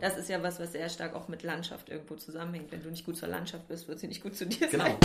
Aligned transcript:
Das 0.00 0.16
ist 0.16 0.28
ja 0.30 0.42
was, 0.42 0.58
was 0.58 0.72
sehr 0.72 0.88
stark 0.88 1.14
auch 1.14 1.28
mit 1.28 1.42
Landschaft 1.42 1.88
irgendwo 1.90 2.14
zusammenhängt. 2.14 2.72
Wenn 2.72 2.82
du 2.82 2.90
nicht 2.90 3.04
gut 3.04 3.16
zur 3.16 3.28
Landschaft 3.28 3.68
bist, 3.68 3.86
wird 3.88 3.98
sie 4.00 4.08
nicht 4.08 4.22
gut 4.22 4.34
zu 4.34 4.46
dir 4.46 4.68
Genau. 4.68 4.84
sein. 4.84 4.96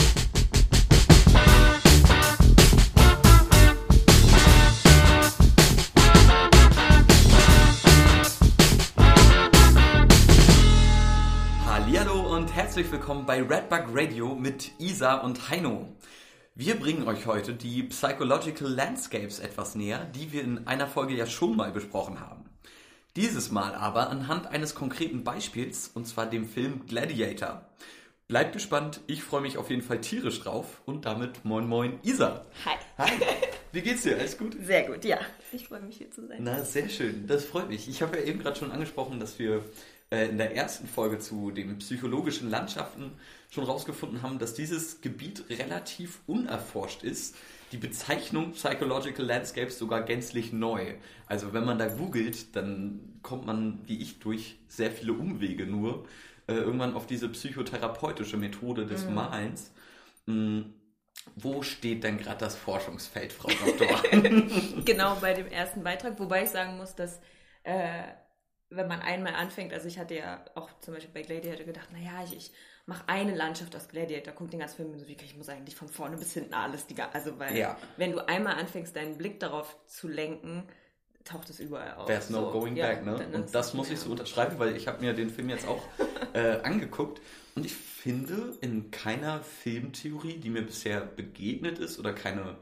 Hallihallo 11.65 12.35
und 12.35 12.53
herzlich 12.55 12.91
willkommen 12.91 13.25
bei 13.25 13.41
Redbug 13.41 13.85
Radio 13.93 14.35
mit 14.35 14.71
Isa 14.79 15.15
und 15.15 15.49
Heino. 15.49 15.89
Wir 16.53 16.79
bringen 16.79 17.07
euch 17.07 17.25
heute 17.25 17.53
die 17.53 17.83
Psychological 17.83 18.69
Landscapes 18.69 19.39
etwas 19.39 19.75
näher, 19.75 20.05
die 20.15 20.31
wir 20.31 20.43
in 20.43 20.67
einer 20.67 20.87
Folge 20.87 21.15
ja 21.15 21.25
schon 21.25 21.55
mal 21.55 21.71
besprochen 21.71 22.19
haben. 22.19 22.44
Dieses 23.15 23.49
Mal 23.49 23.73
aber 23.75 24.09
anhand 24.09 24.47
eines 24.47 24.75
konkreten 24.75 25.23
Beispiels, 25.23 25.89
und 25.93 26.05
zwar 26.05 26.25
dem 26.25 26.49
Film 26.49 26.85
Gladiator. 26.85 27.63
Bleibt 28.27 28.51
gespannt, 28.51 28.99
ich 29.07 29.23
freue 29.23 29.39
mich 29.39 29.57
auf 29.57 29.69
jeden 29.69 29.83
Fall 29.83 30.01
tierisch 30.01 30.41
drauf 30.41 30.81
und 30.85 31.05
damit 31.05 31.45
moin 31.45 31.65
moin 31.65 31.97
Isa. 32.03 32.45
Hi. 32.65 32.75
Hi, 32.97 33.11
wie 33.71 33.81
geht's 33.81 34.01
dir? 34.01 34.17
Alles 34.17 34.37
gut? 34.37 34.57
Sehr 34.61 34.83
gut, 34.83 35.05
ja. 35.05 35.19
Ich 35.53 35.69
freue 35.69 35.79
mich 35.79 35.95
hier 35.95 36.11
zu 36.11 36.27
sein. 36.27 36.39
Na, 36.41 36.65
sehr 36.65 36.89
schön. 36.89 37.25
Das 37.25 37.45
freut 37.45 37.69
mich. 37.69 37.87
Ich 37.87 38.01
habe 38.01 38.17
ja 38.17 38.23
eben 38.23 38.39
gerade 38.39 38.59
schon 38.59 38.71
angesprochen, 38.71 39.17
dass 39.21 39.39
wir 39.39 39.63
äh, 40.11 40.27
in 40.27 40.37
der 40.37 40.53
ersten 40.53 40.85
Folge 40.85 41.17
zu 41.17 41.51
den 41.51 41.77
psychologischen 41.77 42.49
Landschaften 42.49 43.13
schon 43.49 43.63
rausgefunden 43.63 44.23
haben, 44.23 44.39
dass 44.39 44.55
dieses 44.55 44.99
Gebiet 44.99 45.45
relativ 45.49 46.19
unerforscht 46.27 47.03
ist. 47.03 47.35
Die 47.71 47.77
Bezeichnung 47.77 48.51
Psychological 48.53 49.25
Landscapes 49.25 49.77
sogar 49.77 50.03
gänzlich 50.03 50.53
neu. 50.53 50.95
Also 51.25 51.53
wenn 51.53 51.65
man 51.65 51.79
da 51.79 51.87
googelt, 51.87 52.55
dann 52.55 53.19
kommt 53.23 53.45
man, 53.45 53.81
wie 53.87 54.01
ich, 54.01 54.19
durch 54.19 54.59
sehr 54.67 54.91
viele 54.91 55.13
Umwege 55.13 55.65
nur 55.65 56.07
äh, 56.47 56.53
irgendwann 56.53 56.93
auf 56.93 57.07
diese 57.07 57.29
psychotherapeutische 57.29 58.37
Methode 58.37 58.85
des 58.85 59.07
Malens. 59.07 59.73
Mm, 60.27 60.61
Wo 61.35 61.63
steht 61.63 62.03
denn 62.03 62.17
gerade 62.17 62.39
das 62.39 62.55
Forschungsfeld, 62.57 63.33
Frau 63.33 63.53
Doktor? 63.65 64.03
Genau 64.85 65.15
bei 65.19 65.33
dem 65.33 65.47
ersten 65.47 65.83
Beitrag, 65.83 66.19
wobei 66.19 66.43
ich 66.43 66.49
sagen 66.49 66.77
muss, 66.77 66.95
dass 66.95 67.19
äh, 67.63 68.03
wenn 68.69 68.87
man 68.87 69.01
einmal 69.01 69.35
anfängt, 69.35 69.73
also 69.73 69.87
ich 69.87 69.97
hatte 69.99 70.15
ja 70.15 70.43
auch 70.55 70.69
zum 70.79 70.93
Beispiel 70.93 71.13
bei 71.13 71.21
Gladiator 71.21 71.65
gedacht, 71.65 71.91
naja, 71.91 72.23
ich, 72.25 72.35
ich 72.35 72.51
mache 72.85 73.03
eine 73.07 73.35
Landschaft 73.35 73.75
aus 73.75 73.87
Gladiator, 73.87 74.33
guck 74.33 74.51
den 74.51 74.59
ganzen 74.59 74.75
Film 74.77 74.91
und 74.91 74.99
so, 74.99 75.07
wie 75.07 75.13
ich 75.19 75.35
muss 75.35 75.49
eigentlich 75.49 75.75
von 75.75 75.87
vorne 75.87 76.17
bis 76.17 76.33
hinten 76.33 76.53
alles, 76.53 76.85
die, 76.87 76.95
also 77.01 77.39
weil 77.39 77.57
Ja. 77.57 77.77
wenn 77.97 78.11
du 78.11 78.27
einmal 78.27 78.55
anfängst, 78.55 78.95
deinen 78.95 79.17
Blick 79.17 79.39
darauf 79.39 79.75
zu 79.87 80.07
lenken, 80.07 80.63
taucht 81.23 81.49
es 81.49 81.59
überall 81.59 81.95
auf. 81.95 82.05
There's 82.05 82.29
no 82.29 82.45
So, 82.45 82.51
going 82.51 82.75
ja, 82.75 82.87
back, 82.87 83.05
ne? 83.05 83.15
Und 83.33 83.53
das 83.55 83.73
muss 83.73 83.89
ich 83.89 83.99
so 83.99 84.11
unterschreiben, 84.11 84.59
weil 84.59 84.75
ich 84.75 84.87
habe 84.87 85.01
mir 85.03 85.13
den 85.13 85.29
Film 85.31 85.49
jetzt 85.49 85.67
auch 85.67 85.81
äh, 86.33 86.61
angeguckt 86.61 87.21
und 87.55 87.65
ich 87.65 87.73
finde 87.73 88.53
in 88.61 88.91
keiner 88.91 89.41
Filmtheorie, 89.41 90.37
die 90.37 90.49
mir 90.49 90.61
bisher 90.61 91.01
begegnet 91.01 91.79
ist 91.79 91.97
oder 91.97 92.13
keine 92.13 92.57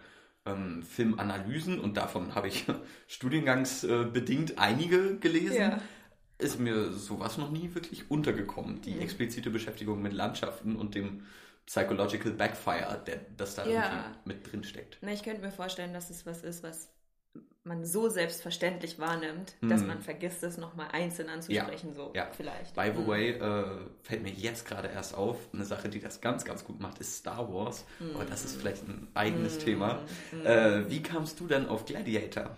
ähm, 0.45 0.83
Filmanalysen 0.83 1.79
und 1.79 1.97
davon 1.97 2.35
habe 2.35 2.47
ich 2.47 2.66
studiengangsbedingt 3.07 4.51
äh, 4.51 4.57
einige 4.57 5.17
gelesen, 5.17 5.55
Ja. 5.57 5.81
Ist 6.44 6.59
mir 6.59 6.91
sowas 6.91 7.38
noch 7.38 7.49
nie 7.52 7.73
wirklich 7.73 8.09
untergekommen. 8.11 8.75
Mhm. 8.75 8.81
Die 8.81 8.99
explizite 8.99 9.49
Beschäftigung 9.49 10.02
mit 10.02 10.13
Landschaften 10.13 10.75
und 10.75 10.95
dem 10.95 11.25
Psychological 11.66 12.33
Backfire, 12.33 13.02
der, 13.08 13.22
das 13.38 13.55
da 13.55 13.66
Ja. 13.66 13.83
irgendwie 13.85 14.17
mit 14.25 14.52
drin 14.52 14.63
steckt. 14.63 14.97
Na, 15.02 15.11
ich 15.13 15.23
könnte 15.23 15.41
mir 15.41 15.52
vorstellen, 15.52 15.94
dass 15.94 16.09
es 16.09 16.25
was 16.25 16.44
ist, 16.44 16.61
was 16.61 16.89
man 17.63 17.85
so 17.85 18.09
selbstverständlich 18.09 19.00
wahrnimmt, 19.00 19.55
dass 19.61 19.81
Mhm. 19.81 19.88
man 19.88 20.02
vergisst, 20.02 20.44
es 20.44 20.58
nochmal 20.58 20.89
einzeln 20.91 21.30
anzusprechen, 21.30 21.94
so 21.95 22.11
Ja. 22.13 22.30
vielleicht. 22.35 22.75
By 22.75 22.91
the 22.94 23.00
Mhm. 23.02 23.07
way, 23.07 23.30
äh, 23.31 23.78
fällt 24.03 24.23
mir 24.23 24.31
jetzt 24.33 24.67
gerade 24.67 24.89
erst 24.89 25.16
auf, 25.16 25.38
eine 25.53 25.63
Sache, 25.63 25.88
die 25.88 26.02
das 26.02 26.19
ganz, 26.19 26.44
ganz 26.44 26.66
gut 26.66 26.81
macht, 26.81 27.00
ist 27.00 27.16
Star 27.16 27.52
Wars. 27.53 27.85
Aber 28.13 28.25
das 28.25 28.44
ist 28.44 28.57
vielleicht 28.57 28.85
ein 28.88 29.07
eigenes 29.13 29.57
Thema. 29.59 30.02
Äh, 30.44 30.90
wie 30.90 31.01
kamst 31.01 31.40
du 31.40 31.47
denn 31.47 31.67
auf 31.67 31.85
Gladiator? 31.85 32.56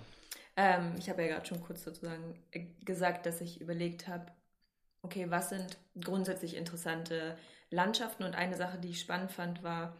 Ähm, 0.58 0.96
ich 0.98 1.10
habe 1.10 1.24
ja 1.24 1.30
gerade 1.30 1.46
schon 1.46 1.62
kurz 1.62 1.84
sozusagen 1.84 2.40
äh, 2.52 2.66
gesagt, 2.84 3.26
dass 3.26 3.42
ich 3.42 3.62
überlegt 3.62 4.08
habe, 4.08 4.26
okay, 5.02 5.30
was 5.30 5.50
sind 5.50 5.78
grundsätzlich 6.02 6.56
interessante 6.56 7.38
Landschaften? 7.70 8.24
Und 8.24 8.36
eine 8.36 8.56
Sache, 8.56 8.78
die 8.78 8.90
ich 8.90 9.02
spannend 9.02 9.32
fand, 9.32 9.64
war 9.64 9.96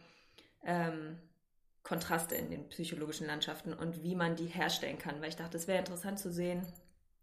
ähm, 0.64 1.18
Kontraste 1.82 2.34
in 2.34 2.50
den 2.50 2.68
psychologischen 2.68 3.26
Landschaften 3.26 3.72
und 3.72 4.02
wie 4.02 4.16
man 4.16 4.34
die 4.34 4.46
herstellen 4.46 4.98
kann. 4.98 5.20
Weil 5.20 5.28
ich 5.28 5.36
dachte, 5.36 5.56
es 5.56 5.68
wäre 5.68 5.78
interessant 5.78 6.18
zu 6.18 6.32
sehen, 6.32 6.66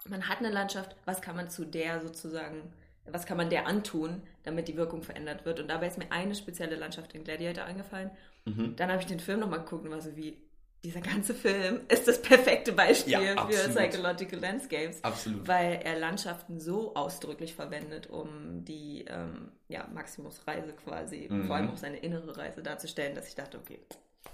man 0.07 0.27
hat 0.27 0.39
eine 0.39 0.49
Landschaft, 0.49 0.95
was 1.05 1.21
kann 1.21 1.35
man 1.35 1.49
zu 1.49 1.65
der 1.65 2.01
sozusagen, 2.01 2.73
was 3.05 3.25
kann 3.25 3.37
man 3.37 3.49
der 3.49 3.67
antun, 3.67 4.21
damit 4.43 4.67
die 4.67 4.77
Wirkung 4.77 5.03
verändert 5.03 5.45
wird? 5.45 5.59
Und 5.59 5.67
dabei 5.67 5.87
ist 5.87 5.97
mir 5.97 6.11
eine 6.11 6.35
spezielle 6.35 6.75
Landschaft 6.75 7.13
in 7.13 7.23
Gladiator 7.23 7.65
eingefallen. 7.65 8.11
Mhm. 8.45 8.75
Dann 8.75 8.89
habe 8.89 9.01
ich 9.01 9.07
den 9.07 9.19
Film 9.19 9.39
nochmal 9.41 9.59
geguckt 9.59 9.85
und 9.85 9.91
war 9.91 10.01
so 10.01 10.15
wie, 10.15 10.37
dieser 10.83 11.01
ganze 11.01 11.33
Film 11.33 11.81
ist 11.87 12.07
das 12.07 12.21
perfekte 12.21 12.73
Beispiel 12.73 13.13
Ja, 13.13 13.47
für. 13.47 13.69
Psychological 13.69 14.39
Landscapes, 14.39 15.03
Absolut. 15.03 15.47
weil 15.47 15.79
er 15.83 15.97
Landschaften 15.97 16.59
so 16.59 16.93
ausdrücklich 16.95 17.53
verwendet, 17.55 18.07
um 18.09 18.65
die 18.65 19.05
ähm, 19.07 19.51
ja, 19.69 19.87
Maximus-Reise 19.93 20.73
quasi, 20.73 21.27
Mhm. 21.29 21.45
vor 21.47 21.55
allem 21.55 21.69
auch 21.69 21.77
seine 21.77 21.97
innere 21.97 22.35
Reise 22.37 22.61
darzustellen, 22.61 23.15
dass 23.15 23.27
ich 23.27 23.35
dachte, 23.35 23.57
okay, 23.57 23.79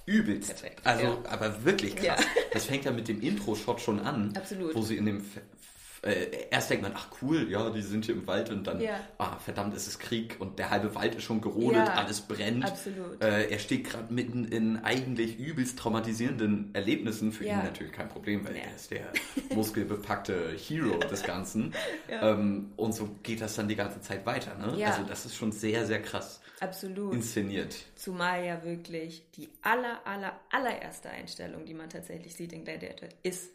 Übelst. 0.06 0.50
Perfekt, 0.50 0.82
Also, 0.86 1.04
ja. 1.04 1.18
aber 1.30 1.64
wirklich 1.66 1.96
krass. 1.96 2.20
Ja. 2.20 2.42
Das 2.54 2.66
fängt 2.66 2.86
ja 2.86 2.92
mit 2.92 3.08
dem 3.08 3.22
Intro-Shot 3.22 3.80
schon 3.82 4.00
an. 4.00 4.34
Absolut. 4.36 4.74
Wo 4.76 4.82
sie 4.82 4.98
in 4.98 5.06
dem. 5.06 5.24
Äh, 6.02 6.48
erst 6.50 6.70
denkt 6.70 6.84
man, 6.84 6.94
ach 6.96 7.08
cool, 7.22 7.50
ja, 7.52 7.70
die 7.70 7.82
sind 7.82 8.06
hier 8.06 8.16
im 8.16 8.26
Wald 8.28 8.50
und 8.50 8.66
dann, 8.66 8.80
Ja. 8.80 9.00
ah, 9.18 9.38
verdammt, 9.38 9.76
es 9.76 9.88
ist 9.88 10.00
Krieg 10.00 10.38
und 10.40 10.58
der 10.60 10.70
halbe 10.70 10.96
Wald 10.96 11.16
ist 11.16 11.24
schon 11.24 11.42
gerodet, 11.42 11.88
Ja, 11.88 11.94
alles 11.94 12.22
brennt. 12.22 12.64
absolut. 12.66 13.22
Äh, 13.22 13.50
er 13.50 13.60
steht 13.60 13.84
gerade 13.90 14.14
mitten 14.14 14.46
in 14.46 14.78
eigentlich 14.84 15.38
übelst 15.38 15.78
traumatisierenden 15.80 16.70
Erlebnissen. 16.74 17.32
Für 17.32 17.46
Ja. 17.46 17.60
ihn 17.60 17.66
natürlich 17.66 17.92
kein 17.92 18.08
Problem, 18.10 18.46
weil 18.46 18.56
er 18.56 18.74
ist 18.76 18.92
der 18.92 19.12
muskelbepackte 19.54 20.52
Hero 20.58 20.98
des 21.00 21.24
Ganzen. 21.24 21.74
Ähm, 22.22 22.72
und 22.76 22.94
so 22.94 23.16
geht 23.24 23.40
das 23.40 23.56
dann 23.56 23.68
die 23.68 23.76
ganze 23.76 24.02
Zeit 24.02 24.26
weiter. 24.26 24.56
Ne? 24.56 24.86
Also 24.86 25.04
das 25.04 25.26
ist 25.26 25.36
schon 25.36 25.52
sehr, 25.52 25.86
sehr 25.86 26.02
krass 26.02 26.42
absolut. 26.60 27.14
inszeniert. 27.14 27.76
Zumal 27.96 28.44
ja 28.44 28.64
wirklich 28.64 29.24
die 29.36 29.48
aller, 29.62 30.00
aller, 30.06 30.38
allererste 30.52 31.10
Einstellung, 31.10 31.66
die 31.66 31.74
man 31.76 31.90
tatsächlich 31.90 32.34
sieht 32.36 32.52
in 32.52 32.64
Gladiator, 32.66 33.10
ist 33.22 33.52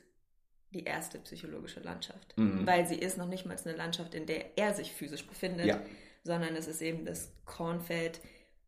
die 0.74 0.84
erste 0.84 1.18
psychologische 1.20 1.80
Landschaft. 1.80 2.36
Mhm. 2.36 2.66
Weil 2.66 2.86
sie 2.86 2.96
ist 2.98 3.16
noch 3.16 3.26
nicht 3.28 3.46
mal 3.46 3.56
eine 3.64 3.76
Landschaft, 3.76 4.14
in 4.14 4.26
der 4.26 4.58
er 4.58 4.74
sich 4.74 4.92
physisch 4.92 5.26
befindet, 5.26 5.66
Ja. 5.66 5.80
sondern 6.24 6.54
es 6.56 6.66
ist 6.66 6.82
eben 6.82 7.04
das 7.06 7.32
Kornfeld, 7.46 8.20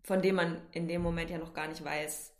von 0.02 0.22
dem 0.22 0.36
man 0.36 0.60
in 0.72 0.88
dem 0.88 1.02
Moment 1.02 1.30
ja 1.30 1.38
noch 1.38 1.52
gar 1.52 1.68
nicht 1.68 1.84
weiß, 1.84 2.32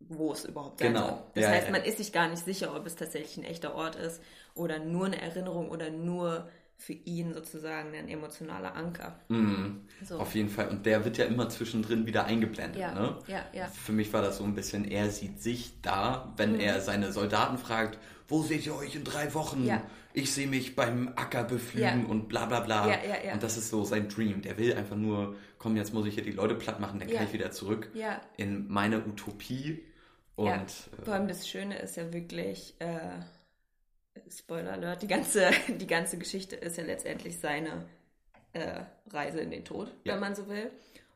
wo 0.00 0.32
es 0.32 0.44
überhaupt 0.44 0.78
sein 0.80 0.92
Genau. 0.92 1.08
soll. 1.08 1.22
Das 1.34 1.44
Ja, 1.44 1.50
heißt, 1.50 1.66
ja. 1.66 1.72
man 1.72 1.82
ist 1.82 1.98
sich 1.98 2.12
gar 2.12 2.28
nicht 2.28 2.44
sicher, 2.44 2.74
ob 2.74 2.86
es 2.86 2.94
tatsächlich 2.96 3.36
ein 3.36 3.44
echter 3.44 3.74
Ort 3.74 3.96
ist 3.96 4.22
oder 4.54 4.78
nur 4.78 5.06
eine 5.06 5.20
Erinnerung 5.20 5.70
oder 5.70 5.90
nur 5.90 6.48
für 6.80 6.92
ihn 6.92 7.34
sozusagen 7.34 7.92
ein 7.94 8.08
emotionaler 8.08 8.74
Anker. 8.76 9.18
Mhm. 9.28 9.80
So. 10.04 10.18
Auf 10.20 10.34
jeden 10.36 10.48
Fall. 10.48 10.68
Und 10.68 10.86
der 10.86 11.04
wird 11.04 11.18
ja 11.18 11.24
immer 11.24 11.48
zwischendrin 11.48 12.06
wieder 12.06 12.24
eingeblendet. 12.24 12.80
Ja, 12.80 12.94
Ne? 12.94 13.18
ja, 13.26 13.44
ja. 13.52 13.66
Für 13.66 13.92
mich 13.92 14.12
war 14.12 14.22
das 14.22 14.38
so 14.38 14.44
ein 14.44 14.54
bisschen, 14.54 14.84
er 14.84 15.10
sieht 15.10 15.42
sich 15.42 15.72
da, 15.82 16.32
wenn 16.36 16.52
Mhm. 16.54 16.60
er 16.60 16.80
seine 16.80 17.12
Soldaten 17.12 17.58
fragt, 17.58 17.98
wo 18.28 18.42
seht 18.42 18.64
ihr 18.64 18.76
euch 18.76 18.94
in 18.94 19.02
drei 19.04 19.34
Wochen? 19.34 19.64
Ja. 19.64 19.82
Ich 20.12 20.32
sehe 20.32 20.46
mich 20.46 20.76
beim 20.76 21.08
Acker 21.16 21.44
beflügen 21.44 22.02
Ja. 22.04 22.06
und 22.08 22.28
bla 22.28 22.46
bla 22.46 22.60
bla. 22.60 22.86
Ja, 22.88 22.98
ja, 23.04 23.24
ja. 23.26 23.32
Und 23.34 23.42
das 23.42 23.56
ist 23.56 23.70
so 23.70 23.84
sein 23.84 24.08
Dream. 24.08 24.40
Der 24.42 24.56
will 24.56 24.72
einfach 24.74 24.96
nur, 24.96 25.34
komm, 25.58 25.76
jetzt 25.76 25.92
muss 25.92 26.06
ich 26.06 26.14
hier 26.14 26.24
die 26.24 26.30
Leute 26.32 26.54
platt 26.54 26.78
machen, 26.80 27.00
dann 27.00 27.08
kann 27.10 27.24
ich 27.26 27.32
wieder 27.32 27.50
zurück 27.50 27.90
in 28.36 28.68
meine 28.68 29.04
Utopie. 29.04 29.82
Und 30.36 30.46
ja, 30.46 30.54
äh, 30.62 31.04
vor 31.04 31.14
allem 31.14 31.26
das 31.26 31.48
Schöne 31.48 31.76
ist 31.80 31.96
ja 31.96 32.12
wirklich, 32.12 32.74
äh, 32.78 32.98
Spoiler 34.30 34.72
Alert, 34.72 35.02
die 35.02 35.06
ganze, 35.06 35.50
die 35.68 35.86
ganze 35.86 36.18
Geschichte 36.18 36.56
ist 36.56 36.76
ja 36.76 36.84
letztendlich 36.84 37.38
seine 37.38 37.86
äh, 38.52 38.82
Reise 39.10 39.40
in 39.40 39.50
den 39.50 39.64
Tod, 39.64 39.92
Ja. 40.04 40.14
wenn 40.14 40.20
man 40.20 40.34
so 40.34 40.48
will. 40.48 40.70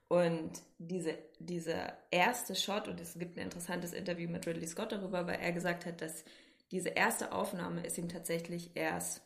Und 0.09 0.51
diese, 0.79 1.15
dieser 1.39 1.95
erste 2.11 2.55
Shot, 2.55 2.87
und 2.89 3.01
es 3.01 3.15
gibt 3.19 3.37
ein 3.39 3.45
interessantes 3.45 3.93
Interview 3.95 4.29
mit 4.29 4.47
Ridley 4.47 4.67
Scott 4.67 4.93
darüber, 4.93 5.27
weil 5.27 5.41
er 5.41 5.53
gesagt 5.53 5.87
hat, 5.87 6.03
dass 6.03 6.25
diese 6.71 6.91
erste 6.91 7.33
Aufnahme 7.33 7.85
ist 7.87 7.97
ihm 7.99 8.09
tatsächlich 8.11 8.71
erst 8.75 9.23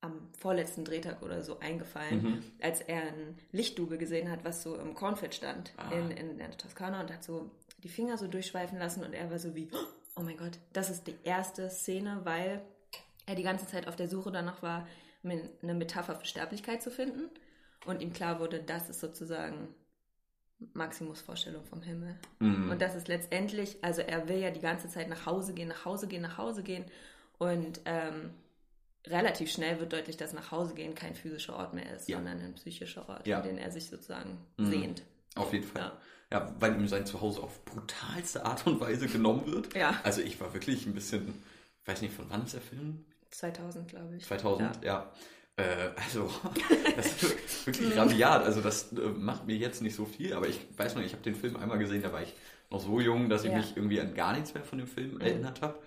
am 0.00 0.28
vorletzten 0.36 0.84
Drehtag 0.84 1.22
oder 1.22 1.42
so 1.42 1.60
eingefallen, 1.60 2.22
Mhm. 2.22 2.42
als 2.60 2.80
er 2.82 3.02
ein 3.02 3.38
Lichtdubel 3.52 3.96
gesehen 3.96 4.30
hat, 4.30 4.44
was 4.44 4.62
so 4.62 4.76
im 4.76 4.94
Kornfeld 4.94 5.34
stand 5.34 5.72
Ah. 5.76 5.90
in, 5.92 6.10
in 6.10 6.36
der 6.36 6.50
Toskana 6.56 7.00
und 7.00 7.12
hat 7.12 7.24
so 7.24 7.50
die 7.78 7.88
Finger 7.88 8.18
so 8.18 8.26
durchschweifen 8.26 8.78
lassen 8.78 9.02
und 9.04 9.14
er 9.14 9.30
war 9.30 9.38
so 9.38 9.54
wie, 9.54 9.68
oh 10.16 10.20
mein 10.22 10.36
Gott, 10.36 10.58
das 10.72 10.90
ist 10.90 11.06
die 11.06 11.16
erste 11.24 11.70
Szene, 11.70 12.20
weil 12.24 12.60
er 13.26 13.34
die 13.34 13.42
ganze 13.42 13.66
Zeit 13.66 13.88
auf 13.88 13.96
der 13.96 14.08
Suche 14.08 14.30
danach 14.32 14.62
war, 14.62 14.86
eine 15.22 15.74
Metapher 15.74 16.16
für 16.16 16.26
Sterblichkeit 16.26 16.82
zu 16.82 16.90
finden 16.90 17.30
und 17.86 18.02
ihm 18.02 18.12
klar 18.12 18.40
wurde, 18.40 18.62
das 18.62 18.88
ist 18.90 19.00
sozusagen 19.00 19.74
Maximus 20.72 21.20
Vorstellung 21.20 21.64
vom 21.64 21.82
Himmel. 21.82 22.14
Mhm. 22.38 22.70
Und 22.70 22.80
das 22.82 22.94
ist 22.94 23.08
letztendlich, 23.08 23.76
also 23.82 24.02
er 24.02 24.28
will 24.28 24.38
ja 24.38 24.50
die 24.50 24.60
ganze 24.60 24.88
Zeit 24.88 25.08
nach 25.08 25.26
Hause 25.26 25.52
gehen, 25.54 25.68
nach 25.68 25.84
Hause 25.84 26.06
gehen, 26.06 26.22
nach 26.22 26.38
Hause 26.38 26.62
gehen. 26.62 26.84
Und 27.38 27.80
ähm, 27.86 28.30
relativ 29.06 29.50
schnell 29.50 29.80
wird 29.80 29.92
deutlich, 29.92 30.16
dass 30.16 30.32
nach 30.32 30.50
Hause 30.50 30.74
gehen 30.74 30.94
kein 30.94 31.14
physischer 31.14 31.56
Ort 31.56 31.74
mehr 31.74 31.94
ist, 31.94 32.08
Ja. 32.08 32.16
sondern 32.18 32.40
ein 32.40 32.54
psychischer 32.54 33.08
Ort, 33.08 33.26
Ja. 33.26 33.40
in 33.40 33.48
den 33.48 33.58
er 33.58 33.70
sich 33.70 33.88
sozusagen 33.90 34.38
Mhm. 34.56 34.66
sehnt. 34.66 35.02
Auf 35.34 35.52
jeden 35.52 35.66
Fall. 35.66 35.82
Ja. 35.82 35.92
Ja. 36.32 36.52
weil 36.58 36.74
ihm 36.74 36.88
sein 36.88 37.06
Zuhause 37.06 37.42
auf 37.42 37.64
brutalste 37.64 38.44
Art 38.44 38.66
und 38.66 38.80
Weise 38.80 39.06
genommen 39.06 39.46
wird. 39.46 39.74
Ja. 39.76 40.00
Also 40.02 40.20
ich 40.20 40.40
war 40.40 40.52
wirklich 40.54 40.84
ein 40.86 40.94
bisschen, 40.94 41.42
ich 41.82 41.86
weiß 41.88 42.00
nicht, 42.02 42.14
von 42.14 42.24
wann 42.28 42.44
ist 42.44 42.54
der 42.54 42.60
Film? 42.60 43.04
2000, 43.38 43.88
glaube 43.88 44.16
ich. 44.16 44.24
2000, 44.24 44.84
ja. 44.84 45.10
Äh, 45.56 45.90
also, 45.96 46.30
das 46.96 47.06
ist 47.06 47.22
Mhm. 47.22 47.66
wirklich 47.66 47.96
rabiat. 47.96 48.42
Also, 48.44 48.60
das 48.60 48.92
äh, 48.92 49.00
macht 49.08 49.46
mir 49.46 49.56
jetzt 49.56 49.82
nicht 49.82 49.94
so 49.94 50.04
viel, 50.04 50.32
aber 50.34 50.48
ich 50.48 50.60
weiß 50.76 50.94
noch, 50.96 51.02
ich 51.02 51.12
habe 51.12 51.22
den 51.22 51.34
Film 51.34 51.56
einmal 51.56 51.78
gesehen, 51.78 52.02
da 52.02 52.12
war 52.12 52.22
ich 52.22 52.34
noch 52.70 52.80
so 52.80 53.00
jung, 53.00 53.28
dass 53.28 53.44
ich 53.44 53.50
Ja. 53.50 53.58
mich 53.58 53.76
irgendwie 53.76 54.00
an 54.00 54.14
gar 54.14 54.32
nichts 54.34 54.54
mehr 54.54 54.64
von 54.64 54.78
dem 54.78 54.86
Film 54.88 55.20
erinnert 55.20 55.62
habe. 55.62 55.78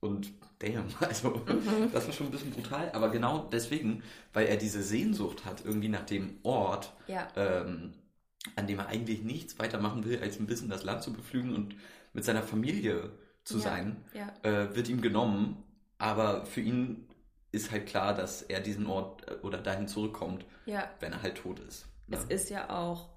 Und 0.00 0.32
damn, 0.58 0.84
also, 1.00 1.30
Mhm. 1.46 1.92
das 1.92 2.06
war 2.06 2.12
schon 2.12 2.26
ein 2.26 2.32
bisschen 2.32 2.50
brutal. 2.50 2.90
Aber 2.92 3.10
genau 3.10 3.48
deswegen, 3.52 4.02
weil 4.32 4.46
er 4.46 4.56
diese 4.56 4.82
Sehnsucht 4.82 5.44
hat, 5.44 5.64
irgendwie 5.64 5.88
nach 5.88 6.04
dem 6.06 6.38
Ort, 6.42 6.92
Ja. 7.06 7.28
ähm, 7.36 7.92
an 8.56 8.66
dem 8.66 8.80
er 8.80 8.88
eigentlich 8.88 9.22
nichts 9.22 9.58
weiter 9.60 9.78
machen 9.80 10.04
will, 10.04 10.18
als 10.20 10.40
ein 10.40 10.46
bisschen 10.46 10.68
das 10.68 10.82
Land 10.82 11.02
zu 11.04 11.12
beflügen 11.12 11.54
und 11.54 11.76
mit 12.12 12.24
seiner 12.24 12.42
Familie 12.42 13.10
zu 13.44 13.58
Ja. 13.58 13.62
sein, 13.62 13.96
Ja. 14.14 14.32
äh, 14.42 14.74
wird 14.74 14.88
ihm 14.88 15.00
genommen. 15.00 15.62
Aber 16.02 16.44
für 16.46 16.60
ihn 16.60 17.06
ist 17.52 17.70
halt 17.70 17.86
klar, 17.86 18.14
dass 18.14 18.42
er 18.42 18.60
diesen 18.60 18.86
Ort 18.86 19.28
äh, 19.28 19.34
oder 19.42 19.58
dahin 19.58 19.88
zurückkommt, 19.88 20.44
Ja. 20.66 20.88
wenn 21.00 21.12
er 21.12 21.22
halt 21.22 21.36
tot 21.38 21.60
ist. 21.60 21.86
Ne? 22.08 22.16
Es 22.16 22.24
ist 22.24 22.50
ja 22.50 22.70
auch 22.70 23.08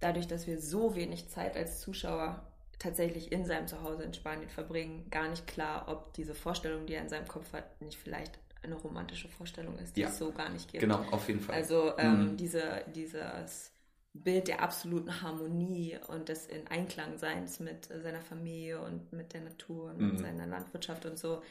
dadurch, 0.00 0.26
dass 0.26 0.46
wir 0.46 0.60
so 0.60 0.94
wenig 0.94 1.28
Zeit 1.28 1.56
als 1.56 1.80
Zuschauer 1.80 2.42
tatsächlich 2.78 3.32
in 3.32 3.46
seinem 3.46 3.66
Zuhause 3.66 4.02
in 4.02 4.12
Spanien 4.12 4.48
verbringen, 4.50 5.08
gar 5.10 5.28
nicht 5.28 5.46
klar, 5.46 5.86
ob 5.88 6.12
diese 6.14 6.34
Vorstellung, 6.34 6.86
die 6.86 6.94
er 6.94 7.02
in 7.02 7.08
seinem 7.08 7.26
Kopf 7.26 7.52
hat, 7.52 7.80
nicht 7.80 7.98
vielleicht 7.98 8.38
eine 8.62 8.74
romantische 8.74 9.28
Vorstellung 9.28 9.78
ist, 9.78 9.96
die 9.96 10.02
Ja. 10.02 10.08
es 10.08 10.18
so 10.18 10.32
gar 10.32 10.50
nicht 10.50 10.70
gibt. 10.72 10.82
Genau, 10.82 10.98
auf 11.10 11.28
jeden 11.28 11.40
Fall. 11.40 11.56
Also 11.56 11.96
ähm, 11.98 12.32
Mhm. 12.32 12.36
diese, 12.36 12.84
dieses 12.94 13.72
Bild 14.12 14.48
der 14.48 14.62
absoluten 14.62 15.22
Harmonie 15.22 15.98
und 16.08 16.28
des 16.28 16.46
in 16.46 16.66
Einklang 16.68 17.18
Seins 17.18 17.60
mit 17.60 17.86
seiner 17.86 18.20
Familie 18.22 18.80
und 18.80 19.12
mit 19.12 19.32
der 19.34 19.42
Natur 19.42 19.90
und 19.90 19.98
mit 19.98 20.18
Mhm. 20.18 20.22
seiner 20.22 20.46
Landwirtschaft 20.46 21.06
und 21.06 21.18
so 21.18 21.42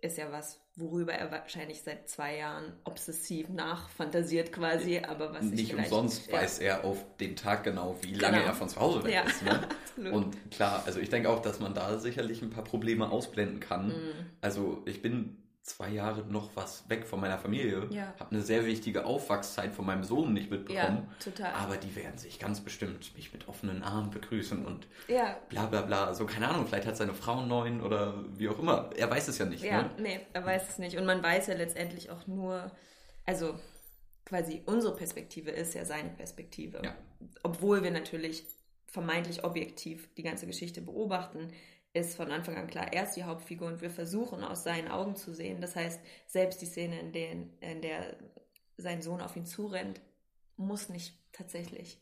ist 0.00 0.16
ja 0.18 0.30
was, 0.30 0.60
worüber 0.76 1.12
er 1.12 1.30
wahrscheinlich 1.32 1.82
seit 1.82 2.08
zwei 2.08 2.36
Jahren 2.38 2.72
obsessiv 2.84 3.48
nachfantasiert 3.48 4.52
quasi, 4.52 4.98
aber 5.00 5.32
was 5.34 5.42
Nicht 5.42 5.74
umsonst 5.74 6.28
ja. 6.28 6.34
weiß 6.34 6.60
er 6.60 6.84
auf 6.84 7.04
den 7.18 7.34
Tag 7.36 7.64
genau, 7.64 7.96
wie 8.02 8.14
lange 8.14 8.36
Genau. 8.38 8.48
er 8.48 8.54
von 8.54 8.68
zu 8.68 8.78
Hause 8.80 9.02
weg 9.04 9.12
Ja, 9.14 9.22
ist. 9.22 9.42
Ne? 9.42 9.68
absolut. 9.88 10.12
Und 10.12 10.50
klar, 10.50 10.82
also 10.86 11.00
ich 11.00 11.10
denke 11.10 11.28
auch, 11.30 11.42
dass 11.42 11.58
man 11.60 11.74
da 11.74 11.98
sicherlich 11.98 12.42
ein 12.42 12.50
paar 12.50 12.64
Probleme 12.64 13.10
ausblenden 13.10 13.60
kann. 13.60 13.88
Mhm. 13.88 14.12
Also 14.40 14.82
ich 14.86 15.02
bin 15.02 15.36
zwei 15.62 15.90
Jahre 15.90 16.22
noch 16.24 16.56
was 16.56 16.88
weg 16.88 17.06
von 17.06 17.20
meiner 17.20 17.38
Familie, 17.38 17.86
Ja. 17.90 18.14
habe 18.18 18.30
eine 18.30 18.42
sehr 18.42 18.64
wichtige 18.64 19.04
Aufwachszeit 19.04 19.74
von 19.74 19.84
meinem 19.84 20.02
Sohn 20.02 20.32
nicht 20.32 20.50
mitbekommen. 20.50 21.06
Ja, 21.10 21.16
total. 21.22 21.52
Aber 21.52 21.76
die 21.76 21.94
werden 21.94 22.16
sich 22.16 22.38
ganz 22.38 22.60
bestimmt 22.60 23.14
mich 23.16 23.32
mit 23.34 23.48
offenen 23.48 23.82
Armen 23.82 24.10
begrüßen 24.10 24.64
und 24.64 24.86
ja, 25.08 25.36
bla 25.50 25.66
bla 25.66 25.82
bla. 25.82 26.06
Also 26.06 26.24
keine 26.24 26.48
Ahnung, 26.48 26.66
vielleicht 26.66 26.86
hat 26.86 26.96
seine 26.96 27.12
Frau 27.12 27.38
einen 27.40 27.48
neuen 27.48 27.82
oder 27.82 28.24
wie 28.38 28.48
auch 28.48 28.58
immer. 28.58 28.90
Er 28.96 29.10
weiß 29.10 29.28
es 29.28 29.36
ja 29.38 29.44
nicht. 29.44 29.62
Ja, 29.62 29.82
Ne? 29.82 29.90
nee, 29.98 30.20
er 30.32 30.44
weiß 30.44 30.68
es 30.70 30.78
nicht. 30.78 30.96
Und 30.96 31.04
man 31.04 31.22
weiß 31.22 31.48
ja 31.48 31.54
letztendlich 31.54 32.10
auch 32.10 32.26
nur, 32.26 32.70
also 33.26 33.54
quasi 34.24 34.62
unsere 34.66 34.96
Perspektive 34.96 35.50
ist 35.50 35.74
ja 35.74 35.84
seine 35.84 36.10
Perspektive. 36.10 36.80
Ja. 36.82 36.94
Obwohl 37.42 37.82
wir 37.82 37.90
natürlich 37.90 38.44
vermeintlich 38.86 39.44
objektiv 39.44 40.08
die 40.16 40.22
ganze 40.22 40.46
Geschichte 40.46 40.80
beobachten, 40.80 41.52
ist 41.92 42.16
von 42.16 42.30
Anfang 42.30 42.56
an 42.56 42.66
klar, 42.66 42.92
er 42.92 43.04
ist 43.04 43.14
die 43.14 43.24
Hauptfigur 43.24 43.68
und 43.68 43.80
wir 43.80 43.90
versuchen 43.90 44.44
aus 44.44 44.64
seinen 44.64 44.88
Augen 44.88 45.16
zu 45.16 45.32
sehen. 45.32 45.60
Das 45.60 45.74
heißt, 45.74 46.00
selbst 46.26 46.60
die 46.60 46.66
Szene, 46.66 47.00
in, 47.00 47.12
den, 47.12 47.52
in 47.60 47.82
der 47.82 48.16
sein 48.76 49.02
Sohn 49.02 49.20
auf 49.20 49.36
ihn 49.36 49.46
zurennt, 49.46 50.00
muss 50.56 50.88
nicht 50.88 51.14
tatsächlich 51.32 51.98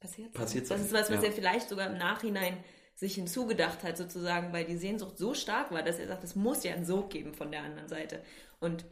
passiert 0.00 0.32
sein. 0.32 0.42
Passiert 0.42 0.70
das 0.70 0.80
ist 0.80 0.92
was, 0.92 1.10
was 1.10 1.22
ja. 1.22 1.28
er 1.28 1.32
vielleicht 1.32 1.68
sogar 1.68 1.90
im 1.90 1.98
Nachhinein 1.98 2.56
sich 2.94 3.14
hinzugedacht 3.14 3.82
hat, 3.82 3.96
sozusagen, 3.96 4.52
weil 4.52 4.64
die 4.64 4.76
Sehnsucht 4.76 5.18
so 5.18 5.34
stark 5.34 5.70
war, 5.70 5.82
dass 5.82 5.98
er 5.98 6.08
sagt, 6.08 6.24
es 6.24 6.34
muss 6.34 6.64
ja 6.64 6.72
einen 6.72 6.86
Sog 6.86 7.10
geben 7.10 7.34
von 7.34 7.50
der 7.50 7.62
anderen 7.62 7.88
Seite. 7.88 8.22
Und 8.58 8.86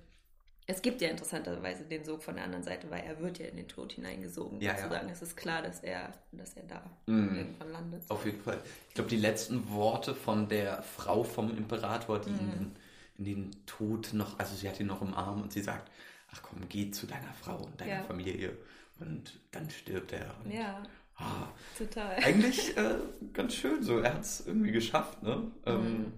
es 0.66 0.80
gibt 0.82 1.00
ja 1.02 1.08
interessanterweise 1.10 1.84
den 1.84 2.04
Sog 2.04 2.22
von 2.22 2.36
der 2.36 2.44
anderen 2.44 2.64
Seite, 2.64 2.90
weil 2.90 3.02
er 3.04 3.20
wird 3.20 3.38
ja 3.38 3.46
in 3.46 3.56
den 3.56 3.68
Tod 3.68 3.92
hineingesogen, 3.92 4.60
Ja, 4.60 4.72
ja. 4.72 4.78
sozusagen. 4.78 5.08
Es 5.10 5.20
ist 5.22 5.36
klar, 5.36 5.60
dass 5.62 5.80
er, 5.80 6.12
dass 6.32 6.54
er 6.54 6.62
da 6.64 6.82
Mhm. 7.06 7.36
irgendwann 7.36 7.72
landet. 7.72 8.02
Auf 8.08 8.24
jeden 8.24 8.40
Fall. 8.40 8.58
Ich 8.88 8.94
glaube, 8.94 9.10
die 9.10 9.16
letzten 9.18 9.68
Worte 9.70 10.14
von 10.14 10.48
der 10.48 10.82
Frau 10.82 11.22
vom 11.22 11.56
Imperator, 11.56 12.18
die 12.20 12.30
ihn 12.30 12.74
in 13.18 13.24
den 13.24 13.66
Tod 13.66 14.12
noch, 14.14 14.38
also 14.38 14.54
sie 14.56 14.68
hat 14.68 14.80
ihn 14.80 14.86
noch 14.86 15.02
im 15.02 15.14
Arm 15.14 15.42
und 15.42 15.52
sie 15.52 15.60
sagt, 15.62 15.90
ach 16.32 16.42
komm, 16.42 16.60
geh 16.68 16.90
zu 16.90 17.06
deiner 17.06 17.32
Frau 17.34 17.56
und 17.58 17.80
deiner 17.80 17.92
Ja. 17.98 18.02
Familie. 18.02 18.56
Und 19.00 19.38
dann 19.50 19.68
stirbt 19.70 20.12
er. 20.12 20.34
Und, 20.44 20.52
Ja, 20.52 20.82
ah, 21.16 21.48
total. 21.76 22.16
eigentlich 22.24 22.76
äh, 22.76 22.94
ganz 23.32 23.54
schön 23.54 23.82
so. 23.82 23.98
Er 23.98 24.14
hat 24.14 24.22
es 24.22 24.46
irgendwie 24.46 24.72
geschafft, 24.72 25.22
ne? 25.22 25.50
Ähm, 25.66 26.12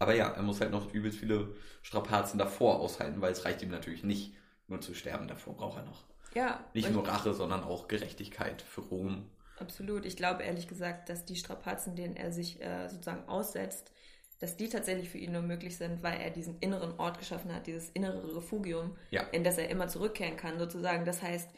aber 0.00 0.14
ja, 0.16 0.28
er 0.30 0.42
muss 0.42 0.60
halt 0.60 0.72
noch 0.72 0.92
übelst 0.92 1.18
viele 1.18 1.54
Strapazen 1.82 2.38
davor 2.38 2.80
aushalten, 2.80 3.20
weil 3.20 3.30
es 3.32 3.44
reicht 3.44 3.62
ihm 3.62 3.70
natürlich 3.70 4.02
nicht, 4.02 4.34
nur 4.66 4.80
zu 4.80 4.94
sterben. 4.94 5.28
Davor 5.28 5.54
braucht 5.56 5.78
er 5.78 5.84
noch 5.84 6.04
Ja, 6.34 6.64
nicht 6.74 6.90
nur 6.90 7.06
Rache, 7.06 7.32
sondern 7.34 7.62
auch 7.62 7.86
Gerechtigkeit 7.86 8.62
für 8.62 8.80
Rom. 8.80 9.30
Absolut. 9.58 10.06
Ich 10.06 10.16
glaube 10.16 10.42
ehrlich 10.42 10.66
gesagt, 10.68 11.08
dass 11.08 11.24
die 11.24 11.36
Strapazen, 11.36 11.94
denen 11.94 12.16
er 12.16 12.32
sich 12.32 12.60
äh, 12.62 12.88
sozusagen 12.88 13.28
aussetzt, 13.28 13.92
dass 14.40 14.56
die 14.56 14.70
tatsächlich 14.70 15.10
für 15.10 15.18
ihn 15.18 15.32
nur 15.32 15.42
möglich 15.42 15.76
sind, 15.76 16.02
weil 16.02 16.18
er 16.18 16.30
diesen 16.30 16.58
inneren 16.60 16.98
Ort 16.98 17.18
geschaffen 17.18 17.54
hat, 17.54 17.66
dieses 17.66 17.90
innere 17.90 18.36
Refugium, 18.36 18.96
Ja. 19.10 19.22
in 19.32 19.44
das 19.44 19.58
er 19.58 19.68
immer 19.68 19.88
zurückkehren 19.88 20.36
kann, 20.38 20.58
sozusagen. 20.58 21.04
Das 21.04 21.20
heißt, 21.20 21.50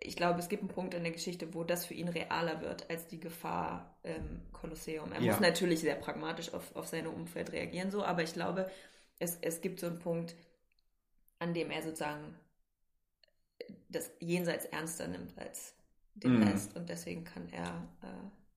ich 0.00 0.16
glaube, 0.16 0.38
es 0.40 0.48
gibt 0.48 0.62
einen 0.62 0.70
Punkt 0.70 0.94
in 0.94 1.02
der 1.02 1.12
Geschichte, 1.12 1.54
wo 1.54 1.64
das 1.64 1.86
für 1.86 1.94
ihn 1.94 2.08
realer 2.08 2.60
wird 2.60 2.88
als 2.90 3.06
die 3.08 3.20
Gefahr 3.20 3.96
im 4.02 4.40
Kolosseum. 4.52 5.12
Er 5.12 5.20
Ja. 5.20 5.32
muss 5.32 5.40
natürlich 5.40 5.80
sehr 5.80 5.94
pragmatisch 5.96 6.52
auf, 6.54 6.74
auf 6.76 6.86
sein 6.88 7.06
Umfeld 7.06 7.52
reagieren, 7.52 7.90
so, 7.90 8.04
aber 8.04 8.22
ich 8.22 8.32
glaube, 8.32 8.70
es, 9.18 9.38
es 9.42 9.60
gibt 9.60 9.80
so 9.80 9.86
einen 9.86 9.98
Punkt, 9.98 10.34
an 11.38 11.54
dem 11.54 11.70
er 11.70 11.82
sozusagen 11.82 12.34
das 13.88 14.10
Jenseits 14.20 14.64
ernster 14.66 15.08
nimmt 15.08 15.36
als 15.38 15.74
den 16.14 16.32
Mhm. 16.32 16.42
Rest 16.42 16.76
und 16.76 16.88
deswegen 16.88 17.24
kann 17.24 17.48
er 17.52 17.86
äh, 18.02 18.06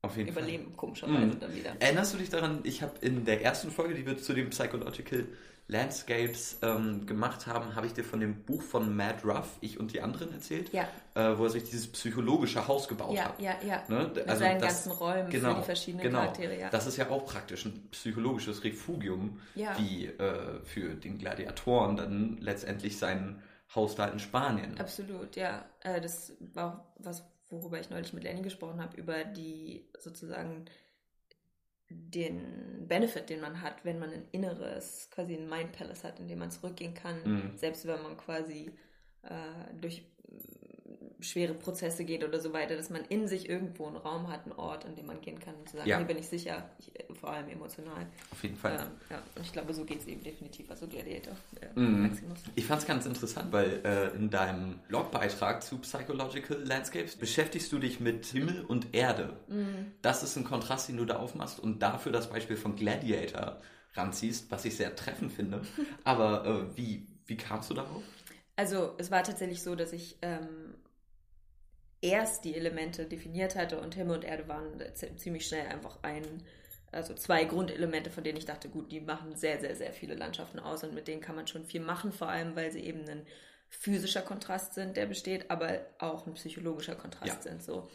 Auf 0.01 0.15
jeden 0.18 0.31
Fall. 0.31 0.44
überleben, 0.44 0.75
komischerweise 0.77 1.36
Mhm. 1.36 1.39
dann 1.39 1.56
wieder. 1.56 1.75
Erinnerst 1.80 2.13
du 2.13 2.18
dich 2.18 2.30
daran, 2.30 2.62
ich 2.63 2.81
habe 2.81 2.97
in 3.06 3.25
der 3.25 3.41
ersten 3.44 3.71
Folge, 3.71 3.95
die 3.95 4.06
wir 4.06 4.18
zu 4.18 4.33
den 4.33 4.50
Psychological 4.50 5.27
Landscapes 5.69 6.57
ähm, 6.63 7.06
gemacht 7.06 7.45
haben, 7.48 7.75
habe 7.75 7.86
ich 7.88 7.94
dir 7.94 8.04
von 8.04 8.19
dem 8.19 8.44
Buch 8.44 8.62
von 8.63 8.95
Matt 8.95 9.24
Ruff, 9.24 9.57
Ich 9.62 9.80
und 9.80 9.94
die 9.94 10.01
anderen, 10.01 10.33
erzählt, 10.33 10.74
Ja, 10.74 10.88
äh, 11.13 11.38
wo 11.38 11.44
er 11.44 11.51
sich 11.51 11.63
dieses 11.63 11.88
psychologische 11.92 12.67
Haus 12.67 12.88
gebaut 12.88 13.15
ja, 13.15 13.25
hat. 13.25 13.39
ja, 13.41 13.53
ja. 13.65 13.84
Ne? 13.88 14.12
Mit 14.13 14.27
Also 14.27 14.39
seinen 14.43 14.60
das- 14.60 14.74
ganzen 14.86 14.91
Räumen 14.91 15.29
genau, 15.29 15.53
für 15.53 15.60
die 15.60 15.65
verschiedenen 15.65 16.03
genau. 16.03 16.20
Charaktere, 16.22 16.60
ja. 16.60 16.70
Das 16.72 16.88
ist 16.88 16.98
ja 16.98 17.08
auch 17.10 17.24
praktisch 17.25 17.65
ein 17.65 17.88
psychologisches 17.91 18.63
Refugium, 18.63 19.39
Ja. 19.55 19.77
wie 19.77 20.08
äh, 20.08 20.60
für 20.63 20.96
den 20.96 21.20
Gladiatoren 21.20 21.96
dann 21.98 22.38
letztendlich 22.41 22.98
sein 22.98 23.41
Haus 23.75 23.93
da 23.96 24.08
in 24.08 24.17
Spanien. 24.17 24.75
Absolut, 24.79 25.36
ja. 25.36 25.63
Äh, 25.82 26.01
das 26.01 26.34
war 26.53 26.74
auch 26.98 27.03
was, 27.03 27.24
worüber 27.51 27.79
ich 27.79 27.91
neulich 27.91 28.12
mit 28.13 28.24
Lenny 28.24 28.41
gesprochen 28.41 28.82
habe, 28.82 28.98
über 28.98 29.24
die 29.24 29.88
sozusagen 30.00 30.65
den 31.89 32.88
Benefit, 32.88 33.29
den 33.29 33.41
man 33.41 33.62
hat, 33.62 33.84
wenn 33.84 34.00
man 34.00 34.12
ein 34.12 34.24
inneres, 34.31 35.10
quasi 35.12 35.34
ein 35.36 35.50
Mind 35.50 35.72
Palace 35.72 36.03
hat, 36.03 36.19
in 36.19 36.27
dem 36.27 36.39
man 36.39 36.51
zurückgehen 36.51 36.93
kann, 36.93 37.17
Mhm. 37.25 37.51
selbst 37.58 37.86
wenn 37.88 38.01
man 38.03 38.15
quasi 38.17 38.72
äh, 39.24 39.29
durch 39.81 40.00
äh, 40.00 41.24
schwere 41.24 41.53
Prozesse 41.53 42.05
geht 42.05 42.24
oder 42.24 42.39
so 42.39 42.53
weiter, 42.53 42.77
dass 42.77 42.89
man 42.89 43.03
in 43.10 43.27
sich 43.27 43.50
irgendwo 43.50 43.88
einen 43.88 43.98
Raum 43.98 44.29
hat, 44.31 44.43
einen 44.46 44.53
Ort, 44.53 44.86
an 44.86 44.96
dem 44.96 45.08
man 45.08 45.19
gehen 45.19 45.38
kann 45.39 45.53
und 45.55 45.67
zu 45.67 45.75
sagen, 45.77 45.89
Ja. 45.89 45.98
hier 45.98 46.08
bin 46.08 46.17
ich 46.17 46.27
sicher, 46.27 46.69
ich, 46.79 46.98
äh, 46.98 47.13
vor 47.13 47.31
allem 47.31 47.50
emotional. 47.50 48.05
Auf 48.31 48.41
jeden 48.43 48.55
Fall. 48.55 48.75
Ja, 48.75 48.91
ja. 49.17 49.24
Und 49.36 49.41
ich 49.46 49.51
glaube, 49.51 49.74
so 49.74 49.84
geht 49.84 50.00
es 50.00 50.08
eben 50.08 50.24
definitiv. 50.24 50.69
Also 50.72 50.88
Gladiator, 50.88 51.36
äh. 51.60 51.79
Maximus. 51.79 52.39
Ich 52.55 52.65
fand 52.65 52.81
es 52.81 52.88
ganz 52.88 53.05
interessant, 53.05 53.51
weil 53.51 53.81
äh, 53.84 54.15
in 54.15 54.29
deinem 54.29 54.79
Blogbeitrag 54.88 55.62
zu 55.63 55.79
Psychological 55.79 56.63
Landscapes 56.63 57.17
beschäftigst 57.17 57.72
du 57.74 57.79
dich 57.79 58.00
mit 58.00 58.25
Himmel 58.27 58.63
und 58.63 58.93
Erde. 58.96 59.34
Mhm. 59.50 59.78
Das 60.01 60.24
ist 60.24 60.36
ein 60.38 60.44
Kontrast, 60.44 60.89
den 60.89 60.98
du 60.98 61.06
da 61.06 61.18
aufmachst 61.18 61.60
und 61.60 61.79
dafür 61.79 62.12
das 62.12 62.29
Beispiel 62.29 62.58
von 62.58 62.75
Gladiator 62.75 63.62
ranziehst, 63.94 64.50
was 64.51 64.65
ich 64.65 64.77
sehr 64.77 64.96
treffend 64.96 65.32
finde. 65.32 65.62
Aber 66.03 66.46
äh, 66.46 66.77
wie, 66.77 67.08
wie 67.25 67.38
kamst 67.38 67.70
du 67.70 67.74
darauf? 67.74 68.03
Also 68.56 68.96
es 68.98 69.12
war 69.12 69.24
tatsächlich 69.24 69.63
so, 69.63 69.75
dass 69.75 69.94
ich 69.94 70.18
ähm, 70.22 70.75
erst 72.01 72.46
die 72.46 72.56
Elemente 72.56 73.06
definiert 73.06 73.56
hatte 73.56 73.79
und 73.79 73.96
Himmel 73.96 74.18
und 74.18 74.25
Erde 74.25 74.48
waren 74.48 74.82
ziemlich 75.18 75.48
schnell 75.48 75.68
einfach 75.68 76.00
ein, 76.01 76.24
also 76.91 77.13
zwei 77.13 77.46
Grundelemente, 77.46 78.10
von 78.10 78.24
denen 78.24 78.38
ich 78.38 78.46
dachte, 78.46 78.70
gut, 78.70 78.91
die 78.91 79.01
machen 79.01 79.36
sehr, 79.36 79.60
sehr, 79.60 79.75
sehr 79.75 79.94
viele 79.94 80.15
Landschaften 80.15 80.60
aus 80.60 80.84
und 80.84 80.94
mit 80.94 81.08
denen 81.08 81.22
kann 81.22 81.36
man 81.36 81.48
schon 81.48 81.65
viel 81.65 81.82
machen, 81.82 82.12
vor 82.12 82.29
allem 82.29 82.56
weil 82.56 82.72
sie 82.72 82.82
eben 82.82 83.08
ein 83.08 83.25
physischer 83.70 84.22
Kontrast 84.22 84.74
sind, 84.74 84.98
der 84.98 85.06
besteht, 85.06 85.51
aber 85.51 85.82
auch 86.00 86.25
ein 86.25 86.34
psychologischer 86.34 86.96
Kontrast 86.96 87.27
Ja. 87.27 87.41
sind 87.41 87.62
so. 87.62 87.89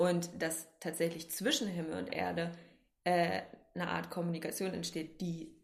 Und 0.00 0.30
dass 0.40 0.66
tatsächlich 0.80 1.30
zwischen 1.30 1.68
Himmel 1.68 1.98
und 1.98 2.10
Erde 2.10 2.52
äh, 3.04 3.42
eine 3.74 3.86
Art 3.88 4.08
Kommunikation 4.08 4.72
entsteht, 4.72 5.20
die 5.20 5.54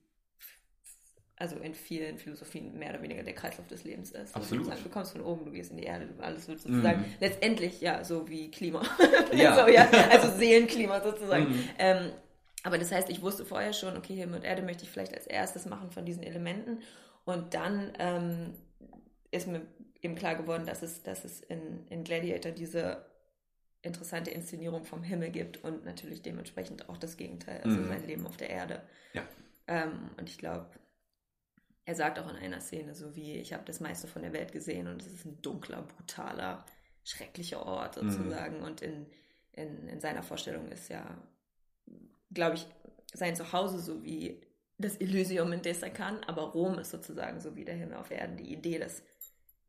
also 1.36 1.56
in 1.56 1.74
vielen 1.74 2.18
Philosophien 2.18 2.78
mehr 2.78 2.90
oder 2.90 3.00
weniger 3.00 3.22
der 3.22 3.34
Kreislauf 3.34 3.66
des 3.66 3.84
Lebens 3.84 4.10
ist. 4.10 4.36
Also 4.36 4.56
Absolut. 4.56 4.84
Du 4.84 4.90
kommst 4.90 5.12
von 5.12 5.22
oben, 5.22 5.46
du 5.46 5.52
gehst 5.52 5.70
in 5.70 5.78
die 5.78 5.84
Erde, 5.84 6.10
alles 6.18 6.48
wird 6.48 6.60
sozusagen 6.60 7.00
Mhm. 7.00 7.14
letztendlich 7.18 7.80
ja 7.80 8.04
so 8.04 8.28
wie 8.28 8.50
Klima. 8.50 8.82
Ja. 9.32 9.54
so, 9.64 9.72
ja 9.72 9.88
also 10.10 10.36
Seelenklima 10.36 11.00
sozusagen. 11.00 11.48
Mhm. 11.48 11.68
Ähm, 11.78 12.12
aber 12.62 12.76
das 12.76 12.92
heißt, 12.92 13.08
ich 13.08 13.22
wusste 13.22 13.46
vorher 13.46 13.72
schon, 13.72 13.96
okay, 13.96 14.16
Himmel 14.16 14.40
und 14.40 14.44
Erde 14.44 14.60
möchte 14.60 14.84
ich 14.84 14.90
vielleicht 14.90 15.14
als 15.14 15.26
erstes 15.26 15.64
machen 15.64 15.90
von 15.90 16.04
diesen 16.04 16.22
Elementen. 16.22 16.82
Und 17.24 17.54
dann 17.54 17.90
ähm, 17.98 18.52
ist 19.30 19.46
mir 19.46 19.62
eben 20.02 20.14
klar 20.14 20.34
geworden, 20.34 20.66
dass 20.66 20.82
es, 20.82 21.02
dass 21.02 21.24
es 21.24 21.40
in, 21.40 21.86
in 21.88 22.04
Gladiator 22.04 22.52
diese 22.52 23.04
interessante 23.86 24.30
Inszenierung 24.30 24.84
vom 24.84 25.02
Himmel 25.02 25.30
gibt 25.30 25.62
und 25.64 25.84
natürlich 25.84 26.22
dementsprechend 26.22 26.88
auch 26.88 26.98
das 26.98 27.16
Gegenteil, 27.16 27.60
also 27.62 27.78
Mhm. 27.80 27.88
sein 27.88 28.06
Leben 28.06 28.26
auf 28.26 28.36
der 28.36 28.50
Erde. 28.50 28.82
Ja. 29.14 29.22
Ähm, 29.66 30.10
und 30.18 30.28
ich 30.28 30.38
glaube, 30.38 30.68
er 31.84 31.94
sagt 31.94 32.18
auch 32.18 32.28
in 32.28 32.36
einer 32.36 32.60
Szene, 32.60 32.94
so 32.94 33.14
wie 33.16 33.34
ich 33.34 33.52
habe 33.52 33.64
das 33.64 33.80
meiste 33.80 34.08
von 34.08 34.22
der 34.22 34.32
Welt 34.32 34.52
gesehen 34.52 34.88
und 34.88 35.00
es 35.02 35.12
ist 35.12 35.24
ein 35.24 35.40
dunkler, 35.40 35.82
brutaler, 35.82 36.64
schrecklicher 37.04 37.64
Ort 37.64 38.00
Mhm. 38.02 38.10
sozusagen. 38.10 38.60
Und 38.62 38.82
in, 38.82 39.06
in, 39.52 39.88
in 39.88 40.00
seiner 40.00 40.22
Vorstellung 40.24 40.68
ist 40.72 40.88
ja, 40.88 41.16
glaube 42.32 42.56
ich, 42.56 42.66
sein 43.14 43.36
Zuhause 43.36 43.78
so 43.78 44.02
wie 44.04 44.40
das 44.78 44.96
Elysium 44.96 45.52
in 45.52 45.62
Desakhan, 45.62 46.22
aber 46.24 46.42
Rom 46.52 46.78
ist 46.78 46.90
sozusagen 46.90 47.40
so 47.40 47.56
wie 47.56 47.64
der 47.64 47.76
Himmel 47.76 47.96
auf 47.96 48.10
Erden. 48.10 48.36
Die 48.36 48.52
Idee, 48.52 48.78
dass, 48.78 49.02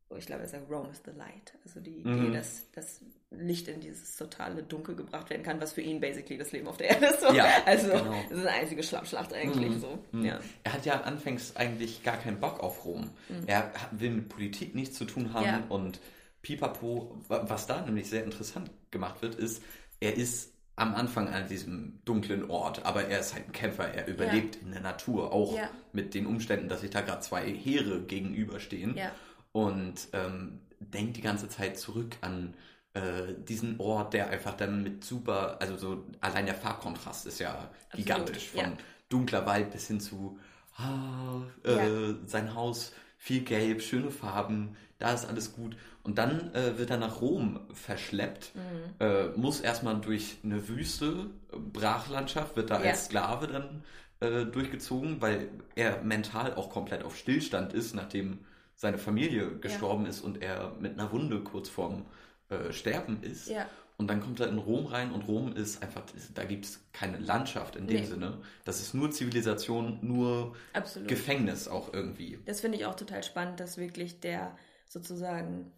oh, 0.09 0.15
ich 0.15 0.25
glaube, 0.25 0.41
er 0.41 0.49
sagt, 0.49 0.69
Rome 0.69 0.89
is 0.89 1.01
the 1.05 1.11
light. 1.11 1.53
Also 1.63 1.79
die 1.79 1.99
Idee, 2.01 2.09
Mhm. 2.09 2.33
dass 2.33 2.69
das 2.71 3.01
Licht 3.29 3.67
in 3.67 3.81
dieses 3.81 4.15
totale 4.15 4.63
Dunkel 4.63 4.95
gebracht 4.95 5.29
werden 5.29 5.43
kann, 5.43 5.59
was 5.59 5.73
für 5.73 5.81
ihn 5.81 5.99
basically 5.99 6.37
das 6.37 6.53
Leben 6.53 6.67
auf 6.67 6.77
der 6.77 6.89
Erde 6.91 7.07
ist. 7.07 7.21
So. 7.21 7.33
Ja, 7.33 7.45
also 7.65 7.89
genau. 7.89 8.15
das 8.29 8.37
ist 8.39 8.45
eine 8.45 8.51
einzige 8.57 8.83
Schlammschlacht 8.83 9.33
eigentlich 9.33 9.71
Mhm. 9.71 9.79
so. 9.81 9.99
Mhm. 10.13 10.25
Ja. 10.25 10.39
Er 10.63 10.73
hat 10.73 10.85
ja 10.85 11.01
anfangs 11.01 11.55
eigentlich 11.57 12.03
gar 12.03 12.15
keinen 12.17 12.39
Bock 12.39 12.61
auf 12.61 12.85
Rom. 12.85 13.09
Er 13.45 13.73
hat, 13.73 13.99
will 13.99 14.11
mit 14.11 14.29
Politik 14.29 14.75
nichts 14.75 14.97
zu 14.97 15.03
tun 15.05 15.33
haben 15.33 15.45
Ja. 15.45 15.63
und 15.67 15.99
pipapo, 16.41 17.17
wa- 17.27 17.43
was 17.47 17.67
da 17.67 17.81
nämlich 17.81 18.09
sehr 18.09 18.23
interessant 18.23 18.71
gemacht 18.91 19.21
wird, 19.21 19.35
ist, 19.35 19.61
er 19.99 20.15
ist 20.15 20.53
am 20.77 20.95
Anfang 20.95 21.27
an 21.27 21.47
diesem 21.49 21.99
dunklen 22.05 22.49
Ort, 22.49 22.85
aber 22.85 23.05
er 23.07 23.19
ist 23.19 23.33
halt 23.33 23.47
ein 23.47 23.51
Kämpfer, 23.51 23.89
er 23.93 24.07
überlebt 24.07 24.57
in 24.57 24.71
der 24.71 24.81
Natur, 24.81 25.33
auch 25.33 25.55
Ja. 25.57 25.69
mit 25.91 26.13
den 26.13 26.27
Umständen, 26.27 26.69
dass 26.69 26.81
sich 26.81 26.91
da 26.91 27.01
gerade 27.01 27.21
zwei 27.21 27.51
Heere 27.51 27.99
gegenüberstehen 28.01 28.95
Ja. 28.95 29.11
und 29.51 29.95
ähm, 30.13 30.59
denkt 30.79 31.17
die 31.17 31.21
ganze 31.21 31.49
Zeit 31.49 31.77
zurück 31.79 32.15
an 32.21 32.53
äh, 32.97 33.33
diesen 33.47 33.79
Ort, 33.79 34.13
der 34.13 34.29
einfach 34.29 34.55
dann 34.55 34.83
mit 34.83 35.03
super, 35.03 35.57
also 35.59 35.77
so 35.77 36.03
allein 36.21 36.45
der 36.45 36.55
Farbkontrast 36.55 37.25
ist 37.27 37.39
ja 37.39 37.69
gigantisch, 37.93 38.49
von 38.49 38.59
ja. 38.61 38.71
dunkler 39.09 39.45
Wald 39.45 39.71
bis 39.71 39.87
hin 39.87 39.99
zu 39.99 40.37
ah, 40.77 41.41
äh, 41.63 41.75
Ja. 41.75 42.15
sein 42.25 42.53
Haus, 42.55 42.93
viel 43.17 43.41
Gelb, 43.43 43.81
schöne 43.81 44.11
Farben, 44.11 44.75
da 44.99 45.11
ist 45.13 45.25
alles 45.25 45.53
gut. 45.53 45.75
Und 46.03 46.17
dann 46.17 46.53
äh, 46.53 46.77
wird 46.77 46.89
er 46.89 46.97
nach 46.97 47.19
Rom 47.21 47.59
verschleppt, 47.73 48.51
Mhm. 48.55 48.61
äh, 49.05 49.27
muss 49.35 49.59
erstmal 49.59 49.99
durch 49.99 50.37
eine 50.43 50.67
Wüste, 50.69 51.27
Brachlandschaft, 51.73 52.55
wird 52.55 52.69
da 52.69 52.81
Ja. 52.83 52.91
als 52.91 53.05
Sklave 53.05 53.47
dann 53.47 53.83
äh, 54.19 54.45
durchgezogen, 54.45 55.21
weil 55.21 55.49
er 55.75 56.01
mental 56.01 56.55
auch 56.55 56.69
komplett 56.71 57.03
auf 57.03 57.15
Stillstand 57.17 57.73
ist, 57.73 57.93
nachdem 57.93 58.39
seine 58.75 58.97
Familie 58.97 59.57
gestorben 59.59 60.05
ist 60.07 60.21
und 60.21 60.41
er 60.41 60.71
mit 60.79 60.93
einer 60.99 61.11
Wunde 61.11 61.39
kurz 61.41 61.69
vorm 61.69 62.05
äh, 62.49 62.71
Sterben 62.71 63.21
ist. 63.23 63.49
Ja. 63.49 63.65
Und 63.97 64.07
dann 64.09 64.21
kommt 64.21 64.39
er 64.39 64.47
in 64.47 64.59
Rom 64.59 64.85
rein 64.85 65.11
und 65.11 65.27
Rom 65.27 65.53
ist 65.55 65.81
einfach, 65.81 66.03
da 66.35 66.43
gibt 66.43 66.65
es 66.65 66.79
keine 66.93 67.17
Landschaft 67.17 67.75
in 67.75 67.87
dem 67.87 68.01
Nee. 68.01 68.05
Sinne. 68.05 68.41
Das 68.63 68.79
ist 68.79 68.93
nur 68.93 69.09
Zivilisation, 69.09 69.97
nur 70.03 70.55
Absolut. 70.73 71.07
Gefängnis 71.07 71.67
auch 71.67 71.91
irgendwie. 71.93 72.39
Das 72.45 72.61
finde 72.61 72.77
ich 72.77 72.85
auch 72.85 72.95
total 72.95 73.23
spannend, 73.23 73.59
dass 73.59 73.77
wirklich 73.77 74.19
der 74.19 74.55
sozusagen, 74.87 75.71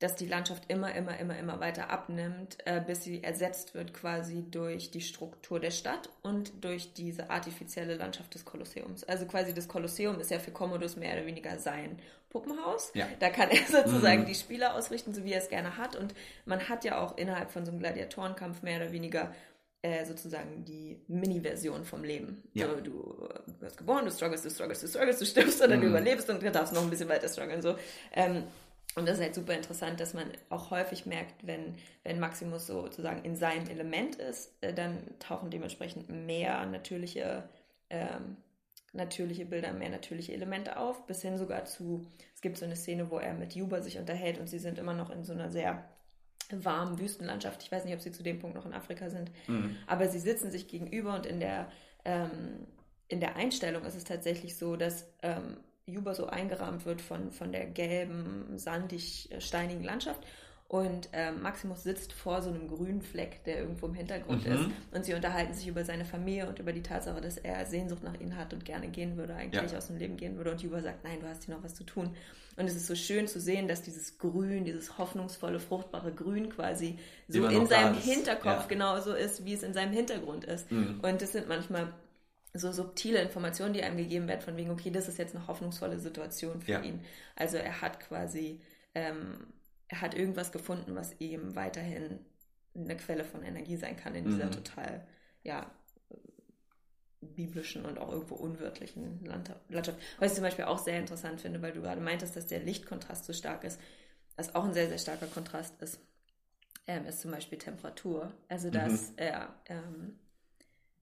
dass 0.00 0.16
die 0.16 0.26
Landschaft 0.26 0.64
immer, 0.68 0.94
immer, 0.94 1.18
immer, 1.18 1.38
immer 1.38 1.60
weiter 1.60 1.88
abnimmt, 1.90 2.58
äh, 2.66 2.80
bis 2.80 3.04
sie 3.04 3.22
ersetzt 3.22 3.74
wird 3.74 3.94
quasi 3.94 4.44
durch 4.50 4.90
die 4.90 5.00
Struktur 5.00 5.60
der 5.60 5.70
Stadt 5.70 6.10
und 6.22 6.52
durch 6.64 6.92
diese 6.94 7.30
artifizielle 7.30 7.94
Landschaft 7.96 8.34
des 8.34 8.44
Kolosseums. 8.44 9.04
Also 9.04 9.24
quasi 9.26 9.54
das 9.54 9.68
Kolosseum 9.68 10.20
ist 10.20 10.30
ja 10.30 10.38
für 10.40 10.50
Commodus 10.50 10.96
mehr 10.96 11.14
oder 11.14 11.24
weniger 11.26 11.58
sein 11.58 11.98
Puppenhaus. 12.28 12.90
Ja. 12.94 13.06
Da 13.20 13.30
kann 13.30 13.48
er 13.50 13.64
sozusagen 13.84 14.22
Mhm. 14.22 14.26
die 14.26 14.34
Spieler 14.34 14.74
ausrichten, 14.74 15.14
so 15.14 15.24
wie 15.24 15.32
er 15.32 15.38
es 15.38 15.48
gerne 15.48 15.76
hat. 15.78 15.94
Und 15.96 16.14
man 16.44 16.68
hat 16.68 16.84
ja 16.84 16.98
auch 17.00 17.16
innerhalb 17.16 17.50
von 17.52 17.64
so 17.64 17.70
einem 17.70 17.78
Gladiatorenkampf 17.80 18.62
mehr 18.62 18.78
oder 18.82 18.92
weniger 18.92 19.32
äh, 19.82 20.04
sozusagen 20.06 20.64
die 20.64 20.98
Mini-Version 21.08 21.84
vom 21.84 22.02
Leben. 22.04 22.42
Ja. 22.54 22.68
So, 22.68 22.80
du 22.80 23.28
wirst 23.60 23.76
geboren, 23.76 24.06
du 24.06 24.10
strugglest, 24.10 24.44
du 24.46 24.50
strugglest, 24.50 24.82
du 24.82 24.88
strugglest, 24.88 25.20
du 25.20 25.26
stirbst 25.26 25.60
oder 25.62 25.76
du 25.76 25.82
Mhm. 25.82 25.88
überlebst 25.90 26.28
und 26.30 26.42
du 26.42 26.50
darfst 26.50 26.72
noch 26.72 26.82
ein 26.82 26.90
bisschen 26.90 27.08
weiter 27.10 27.28
strugglen. 27.28 27.60
So. 27.62 27.76
Ähm, 28.12 28.44
und 28.96 29.06
das 29.08 29.18
ist 29.18 29.22
halt 29.24 29.34
super 29.34 29.54
interessant, 29.54 29.98
dass 30.00 30.14
man 30.14 30.30
auch 30.50 30.70
häufig 30.70 31.06
merkt, 31.06 31.46
wenn, 31.46 31.74
wenn 32.04 32.20
Maximus 32.20 32.66
sozusagen 32.66 33.24
in 33.24 33.34
seinem 33.36 33.68
Element 33.68 34.16
ist, 34.16 34.52
äh, 34.60 34.72
dann 34.72 34.98
tauchen 35.18 35.50
dementsprechend 35.50 36.08
mehr 36.08 36.64
natürliche, 36.66 37.48
ähm, 37.90 38.36
natürliche 38.92 39.44
Bilder, 39.46 39.72
mehr 39.72 39.90
natürliche 39.90 40.32
Elemente 40.32 40.76
auf, 40.76 41.06
bis 41.06 41.22
hin 41.22 41.36
sogar 41.36 41.64
zu, 41.64 42.06
es 42.34 42.40
gibt 42.40 42.56
so 42.56 42.64
eine 42.64 42.76
Szene, 42.76 43.10
wo 43.10 43.18
er 43.18 43.34
mit 43.34 43.54
Juba 43.54 43.80
sich 43.82 43.98
unterhält 43.98 44.38
und 44.38 44.48
sie 44.48 44.60
sind 44.60 44.78
immer 44.78 44.94
noch 44.94 45.10
in 45.10 45.24
so 45.24 45.32
einer 45.32 45.50
sehr 45.50 45.84
warmen 46.50 46.98
Wüstenlandschaft. 46.98 47.62
Ich 47.62 47.72
weiß 47.72 47.84
nicht, 47.84 47.94
ob 47.94 48.00
sie 48.00 48.12
zu 48.12 48.22
dem 48.22 48.38
Punkt 48.38 48.54
noch 48.54 48.66
in 48.66 48.74
Afrika 48.74 49.10
sind, 49.10 49.30
Mhm. 49.48 49.76
aber 49.86 50.08
sie 50.08 50.18
sitzen 50.20 50.50
sich 50.50 50.68
gegenüber 50.68 51.14
und 51.14 51.26
in 51.26 51.40
der, 51.40 51.70
ähm, 52.04 52.66
in 53.08 53.18
der 53.20 53.36
Einstellung 53.36 53.84
ist 53.84 53.96
es 53.96 54.04
tatsächlich 54.04 54.56
so, 54.56 54.76
dass 54.76 55.08
ähm, 55.22 55.56
Juba 55.86 56.14
so 56.14 56.26
eingerahmt 56.26 56.86
wird 56.86 57.00
von, 57.02 57.30
von 57.30 57.52
der 57.52 57.66
gelben, 57.66 58.56
sandig, 58.56 59.30
äh, 59.32 59.40
steinigen 59.40 59.82
Landschaft. 59.84 60.22
Und 60.66 61.10
ähm, 61.12 61.42
Maximus 61.42 61.82
sitzt 61.82 62.12
vor 62.14 62.40
so 62.40 62.48
einem 62.48 62.68
grünen 62.68 63.02
Fleck, 63.02 63.44
der 63.44 63.58
irgendwo 63.58 63.86
im 63.86 63.94
Hintergrund 63.94 64.46
Mhm. 64.46 64.52
ist. 64.52 64.64
Und 64.92 65.04
sie 65.04 65.12
unterhalten 65.12 65.52
sich 65.52 65.68
über 65.68 65.84
seine 65.84 66.06
Familie 66.06 66.48
und 66.48 66.58
über 66.58 66.72
die 66.72 66.82
Tatsache, 66.82 67.20
dass 67.20 67.36
er 67.36 67.66
Sehnsucht 67.66 68.02
nach 68.02 68.18
ihnen 68.18 68.36
hat 68.36 68.54
und 68.54 68.64
gerne 68.64 68.88
gehen 68.88 69.16
würde, 69.18 69.34
eigentlich 69.36 69.70
Ja. 69.72 69.78
aus 69.78 69.88
dem 69.88 69.98
Leben 69.98 70.16
gehen 70.16 70.36
würde. 70.36 70.50
Und 70.52 70.62
Juba 70.62 70.80
sagt, 70.80 71.04
nein, 71.04 71.20
du 71.20 71.28
hast 71.28 71.44
hier 71.44 71.54
noch 71.54 71.62
was 71.62 71.74
zu 71.74 71.84
tun. 71.84 72.16
Und 72.56 72.66
es 72.66 72.74
ist 72.76 72.86
so 72.86 72.94
schön 72.94 73.28
zu 73.28 73.40
sehen, 73.40 73.68
dass 73.68 73.82
dieses 73.82 74.16
Grün, 74.18 74.64
dieses 74.64 74.96
hoffnungsvolle, 74.96 75.60
fruchtbare 75.60 76.12
Grün 76.12 76.48
quasi 76.48 76.98
so 77.28 77.46
in 77.46 77.66
seinem. 77.66 77.94
Hinterkopf 77.94 78.44
Ja. 78.62 78.66
genauso 78.66 79.12
ist, 79.12 79.44
wie 79.44 79.52
es 79.52 79.62
in 79.62 79.74
seinem 79.74 79.92
Hintergrund 79.92 80.44
ist. 80.44 80.72
Mhm. 80.72 81.00
Und 81.02 81.20
das 81.20 81.32
sind 81.32 81.46
manchmal 81.46 81.92
so 82.54 82.72
subtile 82.72 83.20
Informationen, 83.20 83.74
die 83.74 83.82
einem 83.82 83.96
gegeben 83.96 84.28
werden, 84.28 84.40
von 84.40 84.56
wegen, 84.56 84.70
okay, 84.70 84.90
das 84.90 85.08
ist 85.08 85.18
jetzt 85.18 85.34
eine 85.34 85.46
hoffnungsvolle 85.48 85.98
Situation 85.98 86.60
für 86.62 86.72
Ja. 86.72 86.82
ihn. 86.82 87.04
Also 87.36 87.56
er 87.56 87.80
hat 87.80 88.00
quasi, 88.00 88.60
ähm, 88.94 89.46
er 89.88 90.00
hat 90.00 90.14
irgendwas 90.14 90.52
gefunden, 90.52 90.94
was 90.94 91.20
ihm 91.20 91.56
weiterhin 91.56 92.20
eine 92.76 92.96
Quelle 92.96 93.24
von 93.24 93.42
Energie 93.42 93.76
sein 93.76 93.96
kann 93.96 94.14
in 94.14 94.24
dieser 94.24 94.46
Mhm. 94.46 94.52
total, 94.52 95.06
ja, 95.42 95.70
biblischen 97.20 97.86
und 97.86 97.98
auch 97.98 98.12
irgendwo 98.12 98.34
unwirtlichen 98.34 99.24
Land- 99.24 99.50
Landschaft. 99.68 99.98
Was 100.18 100.28
ich 100.32 100.34
zum 100.34 100.44
Beispiel 100.44 100.66
auch 100.66 100.78
sehr 100.78 100.98
interessant 100.98 101.40
finde, 101.40 101.62
weil 101.62 101.72
du 101.72 101.80
gerade 101.80 102.00
meintest, 102.00 102.36
dass 102.36 102.46
der 102.46 102.60
Lichtkontrast 102.60 103.24
so 103.24 103.32
stark 103.32 103.64
ist, 103.64 103.80
was 104.36 104.54
auch 104.54 104.64
ein 104.64 104.74
sehr, 104.74 104.88
sehr 104.88 104.98
starker 104.98 105.26
Kontrast 105.26 105.80
ist, 105.80 106.00
ähm, 106.86 107.06
ist 107.06 107.20
zum 107.20 107.30
Beispiel 107.30 107.58
Temperatur. 107.58 108.32
Also 108.48 108.70
dass 108.70 109.12
er, 109.16 109.54
ähm, 109.66 110.18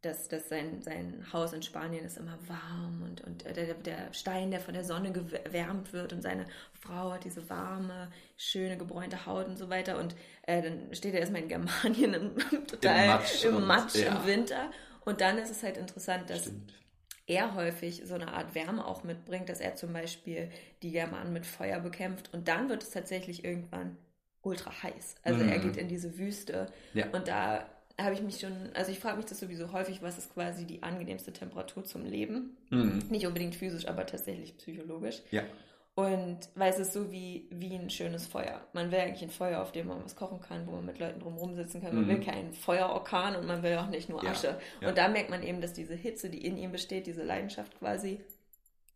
dass, 0.02 0.28
dass 0.28 0.49
sein, 0.49 0.82
sein 0.82 1.25
Haus 1.32 1.52
in 1.52 1.62
Spanien 1.62 2.04
ist 2.04 2.18
immer 2.18 2.37
warm 2.49 3.02
und, 3.04 3.21
und 3.23 3.44
der, 3.44 3.75
der 3.75 4.12
Stein, 4.12 4.50
der 4.50 4.61
von 4.61 4.75
der 4.75 4.85
Sonne 4.85 5.12
gewärmt 5.12 5.92
wird 5.92 6.12
und 6.12 6.23
seine 6.23 6.44
Frau 6.80 7.12
hat 7.12 7.25
diese 7.25 7.49
warme, 7.49 8.11
schöne, 8.37 8.76
gebräunte 8.76 9.26
Haut 9.26 9.47
und 9.47 9.56
so 9.56 9.71
weiter. 9.71 9.99
Und 9.99 10.14
äh, 10.42 10.61
dann 10.62 10.92
steht 10.94 11.14
er 11.14 11.21
erstmal 11.21 11.42
in 11.42 11.49
Germanien 11.49 12.14
im, 12.14 12.37
total 12.66 13.04
Im 13.04 13.06
Matsch 13.11 13.44
im, 13.44 13.56
und- 13.56 13.66
Matsch 13.66 13.94
ja. 13.97 14.16
im 14.16 14.26
Winter. 14.26 14.71
Und 15.04 15.21
dann 15.21 15.38
ist 15.38 15.50
es 15.50 15.62
halt 15.62 15.76
interessant, 15.76 16.28
dass 16.30 16.42
Stimmt. 16.42 16.75
er 17.26 17.54
häufig 17.54 18.02
so 18.04 18.14
eine 18.14 18.32
Art 18.32 18.54
Wärme 18.56 18.85
auch 18.87 19.04
mitbringt, 19.04 19.49
dass 19.49 19.61
er 19.61 19.76
zum 19.76 19.92
Beispiel 19.92 20.50
die 20.82 20.90
Germanen 20.90 21.32
mit 21.32 21.47
Feuer 21.47 21.78
bekämpft 21.80 22.35
und 22.35 22.49
dann 22.49 22.68
wird 22.68 22.82
es 22.82 22.90
tatsächlich 22.90 23.44
irgendwann 23.44 23.97
ultra 24.42 24.73
heiß. 24.82 25.14
Also 25.23 25.44
Mhm. 25.44 25.49
er 25.49 25.59
geht 25.61 25.76
in 25.76 25.87
diese 25.88 26.18
Wüste 26.18 26.66
Ja. 26.94 27.06
und 27.12 27.28
da 27.28 27.68
habe 28.02 28.14
ich 28.14 28.23
mich 28.23 28.40
schon, 28.40 28.52
also 28.75 28.90
ich 28.92 28.99
frage 28.99 29.16
mich 29.16 29.26
das 29.26 29.40
sowieso 29.40 29.73
häufig, 29.73 30.02
was 30.02 30.18
ist 30.18 30.32
quasi 30.35 30.64
die 30.66 30.82
angenehmste 30.82 31.32
Temperatur 31.32 31.85
zum 31.85 32.04
Leben? 32.04 32.56
Mhm. 32.71 33.02
Nicht 33.11 33.26
unbedingt 33.26 33.54
physisch, 33.54 33.87
aber 33.88 34.06
tatsächlich 34.06 34.56
psychologisch. 34.59 35.23
Ja. 35.30 35.42
Und 35.94 36.38
weil 36.54 36.71
es 36.73 36.78
ist 36.78 36.94
so 36.94 37.12
wie, 37.12 37.47
wie 37.50 37.75
ein 37.75 37.90
schönes 37.90 38.26
Feuer. 38.26 38.66
Man 38.73 38.90
will 38.90 38.99
eigentlich 38.99 39.23
ein 39.23 39.28
Feuer, 39.30 39.61
auf 39.61 39.73
dem 39.73 39.88
man 39.88 40.02
was 40.02 40.16
kochen 40.16 40.40
kann, 40.40 40.66
wo 40.66 40.73
man 40.73 40.87
mit 40.87 40.99
Leuten 40.99 41.21
drumherum 41.21 41.54
sitzen 41.54 41.82
kann. 41.82 41.94
Man 41.94 42.04
Mhm. 42.04 42.09
will 42.09 42.21
keinen 42.21 42.52
Feuerorkan 42.54 43.37
und 43.37 43.47
man 43.47 43.62
will 43.62 43.76
auch 43.76 43.88
nicht 43.88 44.09
nur 44.09 44.25
Ja, 44.25 44.30
Asche. 44.30 44.59
ja. 44.80 44.88
Und 44.88 44.97
da 44.97 45.09
merkt 45.09 45.28
man 45.28 45.42
eben, 45.42 45.61
dass 45.61 45.75
diese 45.75 45.94
Hitze, 45.94 46.30
die 46.30 46.47
in 46.47 46.56
ihm 46.56 46.73
besteht, 46.73 47.06
diese 47.06 47.23
Leidenschaft 47.23 47.78
quasi, 47.78 48.21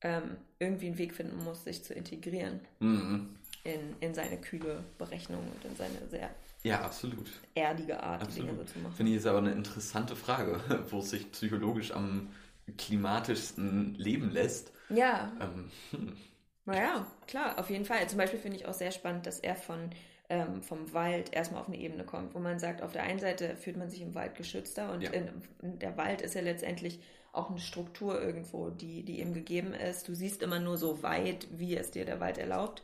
ähm, 0.03 0.37
irgendwie 0.59 0.87
einen 0.87 0.99
Weg 0.99 1.15
finden 1.15 1.43
muss, 1.45 1.65
sich 1.65 1.83
zu 1.85 1.93
integrieren 1.93 2.61
Mhm. 2.81 3.29
In, 3.67 3.97
in 4.01 4.15
seine 4.15 4.39
kühle 4.41 4.85
Berechnung 4.99 5.41
und 5.41 5.65
in 5.65 5.77
seine 5.77 6.07
sehr 6.09 6.31
Ja, 6.63 6.81
absolut. 6.81 7.31
erdige 7.55 8.03
Art, 8.03 8.23
Dinge 8.35 8.55
so 8.55 8.61
Absolut. 8.63 8.69
zu 8.69 8.79
machen. 8.81 8.95
Finde 8.95 9.13
ich 9.13 9.17
jetzt 9.17 9.27
aber 9.27 9.39
eine 9.39 9.53
interessante 9.53 10.17
Frage, 10.17 10.61
wo 10.91 10.99
es 11.01 11.11
sich 11.11 11.31
psychologisch 11.33 11.93
am 11.93 12.31
klimatischsten 12.79 13.95
leben 13.95 14.31
lässt. 14.31 14.73
Ja. 14.89 15.33
Ähm, 15.41 15.71
hm. 15.91 16.17
Naja, 16.65 17.07
klar, 17.29 17.59
auf 17.59 17.71
jeden 17.71 17.85
Fall. 17.85 18.09
Zum 18.09 18.19
Beispiel 18.19 18.41
finde 18.41 18.57
ich 18.57 18.67
auch 18.67 18.75
sehr 18.75 18.91
spannend, 18.91 19.27
dass 19.27 19.39
er 19.39 19.55
von 19.55 19.91
ähm, 20.29 20.63
vom 20.63 20.93
Wald 20.93 21.33
erstmal 21.33 21.61
auf 21.61 21.69
eine 21.69 21.79
Ebene 21.79 22.05
kommt, 22.05 22.35
wo 22.35 22.41
man 22.41 22.59
sagt, 22.59 22.83
auf 22.83 22.93
der 22.93 23.05
einen 23.05 23.21
Seite 23.21 23.57
fühlt 23.57 23.77
man 23.77 23.89
sich 23.89 24.01
im 24.03 24.15
Wald 24.15 24.35
geschützter 24.35 24.93
und 24.93 25.03
ja. 25.03 25.11
in, 25.11 25.29
in 25.63 25.79
der 25.79 25.97
Wald 25.97 26.21
ist 26.23 26.35
ja 26.35 26.41
letztendlich 26.41 26.99
auch 27.33 27.51
eine 27.51 27.61
Struktur 27.61 28.21
irgendwo, 28.21 28.71
die, 28.71 29.05
die 29.05 29.21
eben 29.21 29.35
gegeben 29.35 29.73
ist. 29.75 30.09
Du 30.09 30.15
siehst 30.15 30.43
immer 30.43 30.59
nur 30.59 30.79
so 30.79 31.03
weit, 31.03 31.47
wie 31.53 31.77
es 31.77 31.91
dir 31.91 32.05
der 32.05 32.19
Wald 32.19 32.39
erlaubt. 32.39 32.83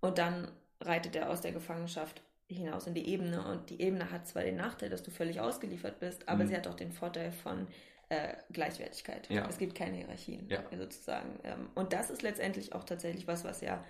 Und 0.00 0.18
dann 0.18 0.48
reitet 0.80 1.16
er 1.16 1.30
aus 1.30 1.40
der 1.40 1.52
Gefangenschaft 1.52 2.22
hinaus 2.48 2.86
in 2.86 2.94
die 2.94 3.08
Ebene. 3.08 3.44
Und 3.44 3.70
die 3.70 3.80
Ebene 3.80 4.10
hat 4.10 4.26
zwar 4.26 4.42
den 4.42 4.56
Nachteil, 4.56 4.90
dass 4.90 5.02
du 5.02 5.10
völlig 5.10 5.40
ausgeliefert 5.40 6.00
bist, 6.00 6.28
aber 6.28 6.44
mhm. 6.44 6.48
sie 6.48 6.56
hat 6.56 6.66
auch 6.66 6.74
den 6.74 6.92
Vorteil 6.92 7.32
von 7.32 7.66
äh, 8.08 8.34
Gleichwertigkeit. 8.52 9.28
Ja. 9.30 9.46
Es 9.48 9.58
gibt 9.58 9.74
keine 9.74 9.96
Hierarchien 9.96 10.48
ja. 10.48 10.62
sozusagen. 10.76 11.38
Ähm, 11.44 11.68
und 11.74 11.92
das 11.92 12.10
ist 12.10 12.22
letztendlich 12.22 12.72
auch 12.72 12.84
tatsächlich 12.84 13.26
was, 13.26 13.44
was 13.44 13.60
ja 13.60 13.84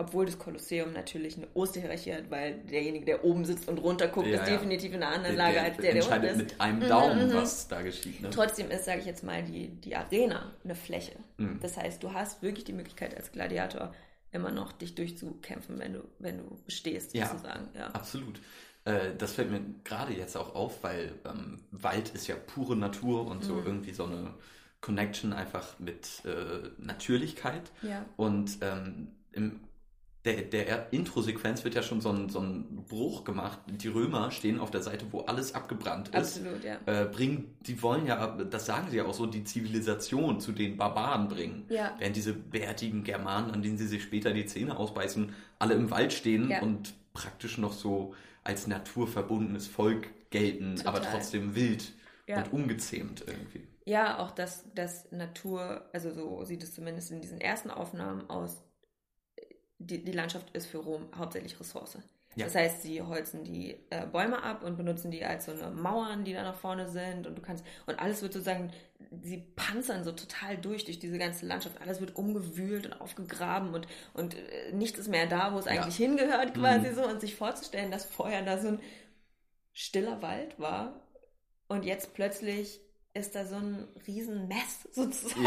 obwohl 0.00 0.24
das 0.24 0.38
Kolosseum 0.38 0.92
natürlich 0.92 1.36
eine 1.36 1.46
Osterhierarchie 1.54 2.14
hat, 2.14 2.30
weil 2.30 2.54
derjenige, 2.54 3.04
der 3.04 3.24
oben 3.24 3.44
sitzt 3.44 3.68
und 3.68 3.78
runter 3.78 4.08
guckt, 4.08 4.28
ja, 4.28 4.40
ist 4.40 4.48
definitiv 4.48 4.94
in 4.94 5.02
einer 5.02 5.14
anderen 5.14 5.36
der, 5.36 5.46
Lage 5.46 5.60
als 5.60 5.76
der, 5.76 5.92
der 5.92 6.08
unten 6.08 6.24
ist. 6.24 6.36
mit 6.36 6.60
einem 6.60 6.88
Daumen, 6.88 7.26
mhm, 7.26 7.32
mhm, 7.32 7.34
was 7.34 7.68
da 7.68 7.82
geschieht. 7.82 8.22
Ne? 8.22 8.30
Trotzdem 8.30 8.70
ist, 8.70 8.86
sage 8.86 9.00
ich 9.00 9.06
jetzt 9.06 9.22
mal, 9.22 9.42
die, 9.42 9.68
die 9.68 9.94
Arena 9.94 10.52
eine 10.64 10.74
Fläche. 10.74 11.16
Mhm. 11.36 11.58
Das 11.60 11.76
heißt, 11.76 12.02
du 12.02 12.12
hast 12.12 12.42
wirklich 12.42 12.64
die 12.64 12.72
Möglichkeit 12.72 13.14
als 13.14 13.30
Gladiator 13.32 13.92
immer 14.32 14.50
noch 14.50 14.72
dich 14.72 14.94
durchzukämpfen, 14.94 15.78
wenn 15.78 15.94
du, 15.94 16.04
wenn 16.18 16.38
du 16.38 16.58
bestehst, 16.64 17.14
ja, 17.14 17.26
sozusagen. 17.26 17.68
Ja, 17.74 17.88
absolut. 17.88 18.40
Äh, 18.84 19.14
das 19.16 19.32
fällt 19.32 19.50
mir 19.50 19.60
gerade 19.84 20.12
jetzt 20.14 20.36
auch 20.36 20.54
auf, 20.54 20.82
weil 20.82 21.12
ähm, 21.24 21.60
Wald 21.70 22.10
ist 22.10 22.26
ja 22.26 22.36
pure 22.36 22.76
Natur 22.76 23.26
und 23.26 23.44
so 23.44 23.54
mhm. 23.54 23.66
irgendwie 23.66 23.92
so 23.92 24.04
eine 24.04 24.34
Connection 24.80 25.32
einfach 25.32 25.78
mit 25.78 26.24
äh, 26.24 26.70
Natürlichkeit. 26.78 27.70
Ja. 27.82 28.04
Und 28.16 28.58
ähm, 28.62 29.08
im 29.32 29.60
der, 30.24 30.42
der 30.42 30.92
Intro-Sequenz 30.92 31.64
wird 31.64 31.74
ja 31.74 31.82
schon 31.82 32.02
so 32.02 32.10
ein, 32.10 32.28
so 32.28 32.40
ein 32.40 32.84
Bruch 32.88 33.24
gemacht. 33.24 33.58
Die 33.66 33.88
Römer 33.88 34.30
stehen 34.30 34.60
auf 34.60 34.70
der 34.70 34.82
Seite, 34.82 35.06
wo 35.10 35.20
alles 35.20 35.54
abgebrannt 35.54 36.08
ist. 36.08 36.14
Absolut, 36.14 36.62
ja. 36.62 36.78
Äh, 36.84 37.06
bringen, 37.06 37.56
die 37.60 37.82
wollen 37.82 38.06
ja, 38.06 38.26
das 38.26 38.66
sagen 38.66 38.88
sie 38.90 38.98
ja 38.98 39.06
auch 39.06 39.14
so, 39.14 39.24
die 39.24 39.44
Zivilisation 39.44 40.38
zu 40.40 40.52
den 40.52 40.76
Barbaren 40.76 41.28
bringen. 41.28 41.64
Ja. 41.70 41.94
Während 41.98 42.16
diese 42.16 42.34
bärtigen 42.34 43.02
Germanen, 43.02 43.50
an 43.50 43.62
denen 43.62 43.78
sie 43.78 43.86
sich 43.86 44.02
später 44.02 44.32
die 44.32 44.44
Zähne 44.44 44.76
ausbeißen, 44.76 45.32
alle 45.58 45.74
im 45.74 45.90
Wald 45.90 46.12
stehen 46.12 46.50
ja. 46.50 46.60
und 46.60 46.92
praktisch 47.14 47.56
noch 47.56 47.72
so 47.72 48.14
als 48.44 48.66
naturverbundenes 48.66 49.68
Volk 49.68 50.08
gelten, 50.28 50.76
Total. 50.76 50.96
aber 50.96 51.02
trotzdem 51.02 51.54
wild 51.54 51.92
ja. 52.26 52.38
und 52.38 52.52
ungezähmt 52.52 53.24
irgendwie. 53.26 53.66
Ja, 53.86 54.18
auch 54.18 54.30
dass 54.30 54.66
das 54.74 55.10
Natur, 55.10 55.88
also 55.92 56.10
so 56.12 56.44
sieht 56.44 56.62
es 56.62 56.74
zumindest 56.74 57.10
in 57.10 57.20
diesen 57.20 57.40
ersten 57.40 57.70
Aufnahmen 57.70 58.28
aus, 58.28 58.62
die, 59.80 60.04
die 60.04 60.12
Landschaft 60.12 60.54
ist 60.54 60.66
für 60.66 60.78
Rom 60.78 61.08
hauptsächlich 61.16 61.58
Ressource. 61.58 61.98
Ja. 62.36 62.44
Das 62.44 62.54
heißt, 62.54 62.82
sie 62.82 63.02
holzen 63.02 63.42
die 63.42 63.76
äh, 63.90 64.06
Bäume 64.06 64.40
ab 64.42 64.62
und 64.62 64.76
benutzen 64.76 65.10
die 65.10 65.24
als 65.24 65.46
so 65.46 65.52
eine 65.52 65.70
Mauern, 65.70 66.22
die 66.22 66.32
da 66.32 66.44
nach 66.44 66.54
vorne 66.54 66.88
sind 66.88 67.26
und 67.26 67.36
du 67.36 67.42
kannst 67.42 67.64
und 67.86 67.98
alles 67.98 68.22
wird 68.22 68.32
sozusagen, 68.32 68.72
sie 69.20 69.38
panzern 69.56 70.04
so 70.04 70.12
total 70.12 70.56
durch 70.56 70.84
durch 70.84 71.00
diese 71.00 71.18
ganze 71.18 71.46
Landschaft. 71.46 71.80
Alles 71.80 72.00
wird 72.00 72.14
umgewühlt 72.14 72.86
und 72.86 73.00
aufgegraben 73.00 73.74
und 73.74 73.88
und 74.14 74.36
äh, 74.36 74.72
nichts 74.72 74.98
ist 75.00 75.08
mehr 75.08 75.26
da, 75.26 75.52
wo 75.54 75.58
es 75.58 75.66
eigentlich 75.66 75.98
ja. 75.98 76.06
hingehört 76.06 76.54
quasi 76.54 76.90
mhm. 76.90 76.94
so 76.94 77.04
und 77.04 77.20
sich 77.20 77.34
vorzustellen, 77.34 77.90
dass 77.90 78.04
vorher 78.04 78.42
da 78.42 78.58
so 78.58 78.68
ein 78.68 78.80
stiller 79.72 80.22
Wald 80.22 80.60
war 80.60 81.00
und 81.66 81.84
jetzt 81.84 82.14
plötzlich 82.14 82.80
ist 83.14 83.34
da 83.34 83.44
so 83.44 83.56
ein 83.56 83.88
Riesenmess 84.06 84.88
sozusagen. 84.92 85.44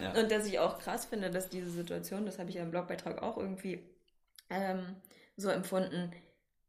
Ja, 0.00 0.14
ja. 0.14 0.20
Und 0.20 0.30
dass 0.30 0.46
ich 0.46 0.58
auch 0.58 0.78
krass 0.78 1.06
finde, 1.06 1.30
dass 1.30 1.48
diese 1.48 1.70
Situation, 1.70 2.26
das 2.26 2.38
habe 2.38 2.50
ich 2.50 2.56
ja 2.56 2.62
im 2.62 2.70
Blogbeitrag 2.70 3.22
auch 3.22 3.36
irgendwie 3.36 3.82
ähm, 4.50 4.96
so 5.36 5.48
empfunden, 5.48 6.12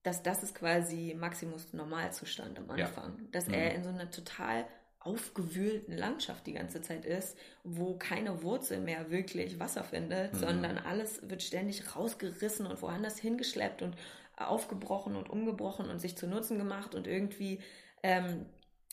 dass 0.04 0.22
das 0.22 0.44
ist 0.44 0.54
quasi 0.54 1.16
Maximus 1.18 1.74
Normalzustand 1.74 2.60
am 2.60 2.70
Anfang. 2.70 3.18
Ja. 3.18 3.26
Dass 3.32 3.48
mhm. 3.48 3.56
er 3.56 3.74
in 3.74 3.84
so 3.84 3.90
einer 3.90 4.12
total 4.12 4.66
aufgewühlten 5.00 5.96
Landschaft 5.96 6.48
die 6.48 6.54
ganze 6.54 6.82
Zeit 6.82 7.06
ist, 7.06 7.38
wo 7.64 7.96
keine 7.96 8.42
Wurzel 8.42 8.80
mehr 8.80 9.12
wirklich 9.12 9.60
Wasser 9.60 9.84
findet, 9.84 10.34
mhm. 10.34 10.38
sondern 10.38 10.78
alles 10.80 11.28
wird 11.30 11.44
ständig 11.44 11.96
rausgerissen 11.96 12.66
und 12.66 12.82
woanders 12.82 13.18
hingeschleppt 13.18 13.84
und 13.84 13.96
aufgebrochen 14.36 15.16
und 15.16 15.30
umgebrochen 15.30 15.90
und 15.90 16.00
sich 16.00 16.18
zu 16.18 16.28
Nutzen 16.28 16.58
gemacht 16.58 16.96
und 16.96 17.08
irgendwie 17.08 17.62
ähm, 18.04 18.46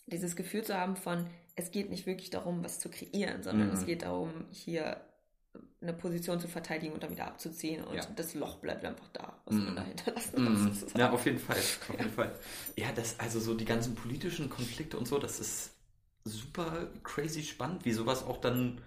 dieses 0.07 0.37
Gefühl 0.37 0.65
zu 0.65 0.77
haben 0.79 0.97
von, 0.97 1.27
es 1.57 1.71
geht 1.71 1.91
nicht 1.91 2.07
wirklich 2.07 2.31
darum, 2.31 2.65
was 2.65 2.81
zu 2.81 2.89
kreieren, 2.89 3.43
sondern 3.43 3.69
mhm. 3.69 3.75
es 3.75 3.87
geht 3.87 4.03
darum, 4.03 4.31
hier 4.51 5.01
eine 5.81 5.93
Position 5.93 6.41
zu 6.41 6.49
verteidigen 6.49 6.95
und 6.95 7.03
dann 7.03 7.11
wieder 7.11 7.27
abzuziehen 7.27 7.83
und 7.85 7.97
ja. 7.97 8.07
das 8.17 8.35
Loch 8.35 8.57
bleibt 8.57 8.85
einfach 8.85 9.09
da, 9.13 9.37
was 9.45 9.55
mm. 9.55 9.65
man 9.65 9.77
da 9.77 9.83
hinterlassen 9.83 10.45
mm. 10.45 10.67
hat. 10.67 10.99
Ja, 10.99 11.11
auf 11.11 11.27
jeden 11.27 11.39
Fall. 11.39 11.57
Auf 11.89 11.89
ja. 11.91 11.99
jeden 11.99 12.11
Fall. 12.13 12.35
Ja, 12.77 12.93
das, 12.93 13.19
also 13.19 13.41
so 13.41 13.55
die 13.55 13.65
ganzen 13.65 13.95
politischen 13.95 14.49
Konflikte 14.49 14.97
und 14.97 15.09
so, 15.09 15.19
das 15.19 15.41
ist 15.41 15.73
super 16.25 16.89
crazy 17.03 17.43
spannend, 17.43 17.85
wie 17.85 17.93
sowas 17.93 18.25
auch 18.25 18.41
dann 18.41 18.81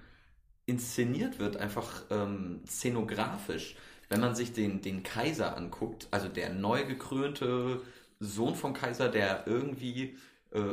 inszeniert 0.66 1.38
wird, 1.38 1.58
einfach 1.58 2.04
ähm, 2.10 2.62
szenografisch. 2.66 3.76
Wenn 4.08 4.22
man 4.22 4.36
sich 4.36 4.54
den, 4.54 4.82
den 4.82 5.04
Kaiser 5.04 5.58
anguckt, 5.58 6.08
also 6.12 6.28
der 6.30 6.54
neu 6.54 6.86
gekrönte 6.86 7.82
Sohn 8.20 8.56
vom 8.56 8.74
Kaiser, 8.74 9.10
der 9.10 9.46
irgendwie 9.48 10.18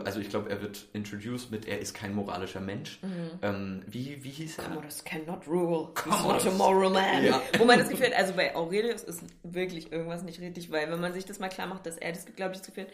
also 0.05 0.21
ich 0.21 0.29
glaube, 0.29 0.49
er 0.49 0.63
wird 0.63 0.87
introduced 0.93 1.51
mit, 1.51 1.67
er 1.67 1.81
ist 1.81 1.95
kein 1.95 2.15
moralischer 2.15 2.61
Mensch. 2.61 3.01
Mhm. 3.03 3.31
Ähm, 3.43 3.83
wie, 3.87 4.23
wie 4.23 4.31
hieß 4.31 4.59
er? 4.59 4.65
Commodus 4.65 5.03
cannot 5.05 5.47
rule. 5.49 5.89
He's 6.05 6.23
not 6.23 6.47
a 6.47 6.51
moral 6.53 6.91
man. 6.91 7.25
Ja. 7.25 7.43
Wo 7.59 7.65
man 7.65 7.79
das 7.79 7.89
Gefühl 7.89 8.07
hat, 8.07 8.15
also 8.15 8.35
bei 8.35 8.55
Aurelius 8.55 9.03
ist 9.03 9.25
wirklich 9.43 9.91
irgendwas 9.91 10.23
nicht 10.23 10.41
richtig, 10.41 10.71
weil 10.71 10.91
wenn 10.91 11.01
man 11.01 11.13
sich 11.13 11.25
das 11.25 11.41
mal 11.41 11.49
klar 11.49 11.67
macht, 11.67 11.87
dass 11.87 11.97
er 11.97 12.13
das, 12.13 12.27
glaube 12.27 12.53
ich, 12.53 12.59
das 12.59 12.67
Gefühl 12.69 12.85
hat, 12.85 12.93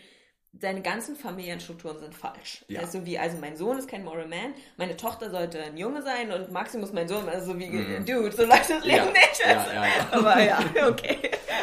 seine 0.52 0.82
ganzen 0.82 1.14
Familienstrukturen 1.14 1.98
sind 1.98 2.14
falsch. 2.14 2.64
Ja. 2.68 2.80
Also 2.80 3.04
wie, 3.04 3.18
also 3.18 3.36
mein 3.38 3.56
Sohn 3.56 3.78
ist 3.78 3.88
kein 3.88 4.04
Moral 4.04 4.26
Man, 4.26 4.54
meine 4.76 4.96
Tochter 4.96 5.30
sollte 5.30 5.62
ein 5.62 5.76
Junge 5.76 6.02
sein 6.02 6.32
und 6.32 6.50
Maximus 6.50 6.92
mein 6.92 7.06
Sohn, 7.06 7.28
also 7.28 7.58
wie, 7.58 7.68
mhm. 7.68 8.04
Dude, 8.06 8.32
so 8.32 8.44
läuft 8.44 8.70
das 8.70 8.84
Leben 8.84 8.96
ja. 8.96 9.04
nicht. 9.04 9.40
Ja, 9.44 9.66
ja, 9.72 9.86
ja. 9.86 10.08
Aber 10.10 10.42
ja, 10.42 10.58
okay. 10.88 11.18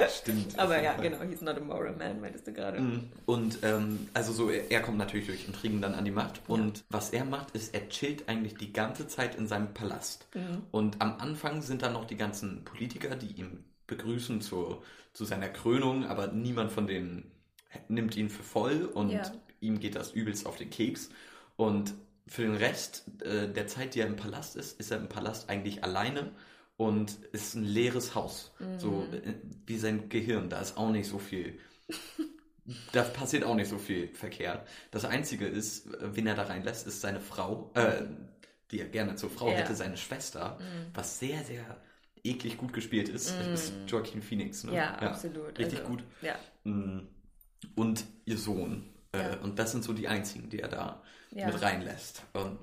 Stimmt. 0.10 0.58
Aber 0.58 0.82
ja, 0.82 0.94
genau, 0.94 1.22
he's 1.24 1.42
not 1.42 1.58
a 1.58 1.60
moral 1.60 1.96
man, 1.96 2.22
meintest 2.22 2.48
du 2.48 2.54
gerade. 2.54 2.80
Mhm. 2.80 3.12
Und 3.26 3.60
ähm, 3.64 4.08
also 4.14 4.32
so, 4.32 4.50
er, 4.50 4.70
er, 4.72 4.82
kommt 4.82 4.98
natürlich 4.98 5.28
durch 5.28 5.48
Intrigen 5.48 5.82
dann 5.82 5.96
an 5.96 6.06
die 6.06 6.12
Macht 6.12 6.42
und 6.48 6.84
was 6.90 7.10
er 7.10 7.26
macht, 7.26 7.52
ist, 7.52 7.74
er 7.74 7.90
chillt 7.90 8.30
eigentlich 8.30 8.56
die 8.56 8.72
ganze 8.72 9.08
Zeit 9.08 9.36
in 9.36 9.48
seinem 9.48 9.74
Palast. 9.74 10.28
Mhm. 10.34 10.64
Und 10.72 11.02
am 11.02 11.18
Anfang 11.20 11.62
sind 11.62 11.82
dann 11.82 11.94
noch 11.94 12.06
die 12.06 12.18
ganzen 12.18 12.64
Politiker, 12.64 13.16
die 13.16 13.34
ihn 13.40 13.66
begrüßen 13.88 14.42
zu, 14.42 14.84
zu 15.14 15.26
seiner 15.26 15.50
Krönung, 15.50 16.06
aber 16.06 16.28
niemand 16.28 16.72
von 16.72 16.88
denen 16.88 17.32
nimmt 17.88 18.16
ihn 18.16 18.30
für 18.30 18.44
voll 18.44 18.86
und 18.86 19.12
ja. 19.12 19.32
ihm 19.60 19.80
geht 19.80 19.96
das 19.96 20.12
übelst 20.12 20.46
auf 20.46 20.58
den 20.58 20.70
Keks. 20.70 21.10
Und 21.56 21.94
für 22.28 22.42
den 22.42 22.56
Rest 22.56 23.06
äh, 23.22 23.52
der 23.52 23.68
Zeit, 23.68 23.96
die 23.96 24.00
er 24.00 24.08
im 24.08 24.16
Palast 24.16 24.56
ist, 24.56 24.80
ist 24.80 24.92
er 24.92 24.98
im 24.98 25.10
Palast 25.10 25.50
eigentlich 25.50 25.84
alleine 25.84 26.32
und 26.78 27.18
ist 27.32 27.56
ein 27.56 27.64
leeres 27.64 28.16
Haus. 28.16 28.54
Mhm. 28.60 28.80
So 28.80 29.08
äh, 29.12 29.34
wie 29.66 29.78
sein 29.78 30.10
Gehirn. 30.10 30.50
Da 30.50 30.60
ist 30.60 30.78
auch 30.78 30.90
nicht 30.90 31.08
so 31.08 31.20
viel. 31.20 31.60
da 32.92 33.04
passiert 33.04 33.44
auch 33.44 33.56
nicht 33.56 33.70
so 33.70 33.78
viel 33.78 34.08
verkehrt. 34.10 34.68
Das 34.92 35.06
Einzige 35.06 35.46
ist, 35.46 35.88
wen 36.00 36.28
er 36.28 36.36
da 36.36 36.44
reinlässt, 36.44 36.88
ist 36.88 37.02
seine 37.02 37.20
Frau, 37.20 37.72
äh, 37.76 38.06
die 38.72 38.80
er 38.80 38.88
gerne 38.88 39.16
zur 39.16 39.30
Frau 39.30 39.50
ja. 39.50 39.58
hätte, 39.58 39.76
seine 39.76 39.98
Schwester, 39.98 40.58
mhm. 40.60 40.88
was 40.94 41.20
sehr, 41.20 41.44
sehr 41.44 41.78
eklig 42.24 42.58
gut 42.58 42.74
gespielt 42.74 43.08
ist. 43.08 43.36
Mhm. 43.40 43.54
ist 43.54 43.74
Joaquin 43.88 44.24
Phoenix. 44.24 44.64
Ne? 44.64 44.72
Ja, 44.72 44.98
ja, 45.00 45.10
absolut. 45.12 45.58
Richtig 45.60 45.80
also, 45.80 45.92
gut. 45.92 46.04
Ja. 46.24 46.36
Mhm 46.64 47.08
und 47.76 48.06
ihr 48.26 48.38
Sohn. 48.38 48.90
Äh, 49.14 49.20
ja. 49.20 49.38
und 49.38 49.60
das 49.60 49.72
sind 49.72 49.84
so 49.84 49.94
die 49.94 50.08
einzigen, 50.08 50.50
die 50.50 50.60
er 50.60 50.70
da 50.70 51.02
ja. 51.32 51.48
mit 51.48 51.62
reinlässt. 51.62 52.24
Und 52.34 52.60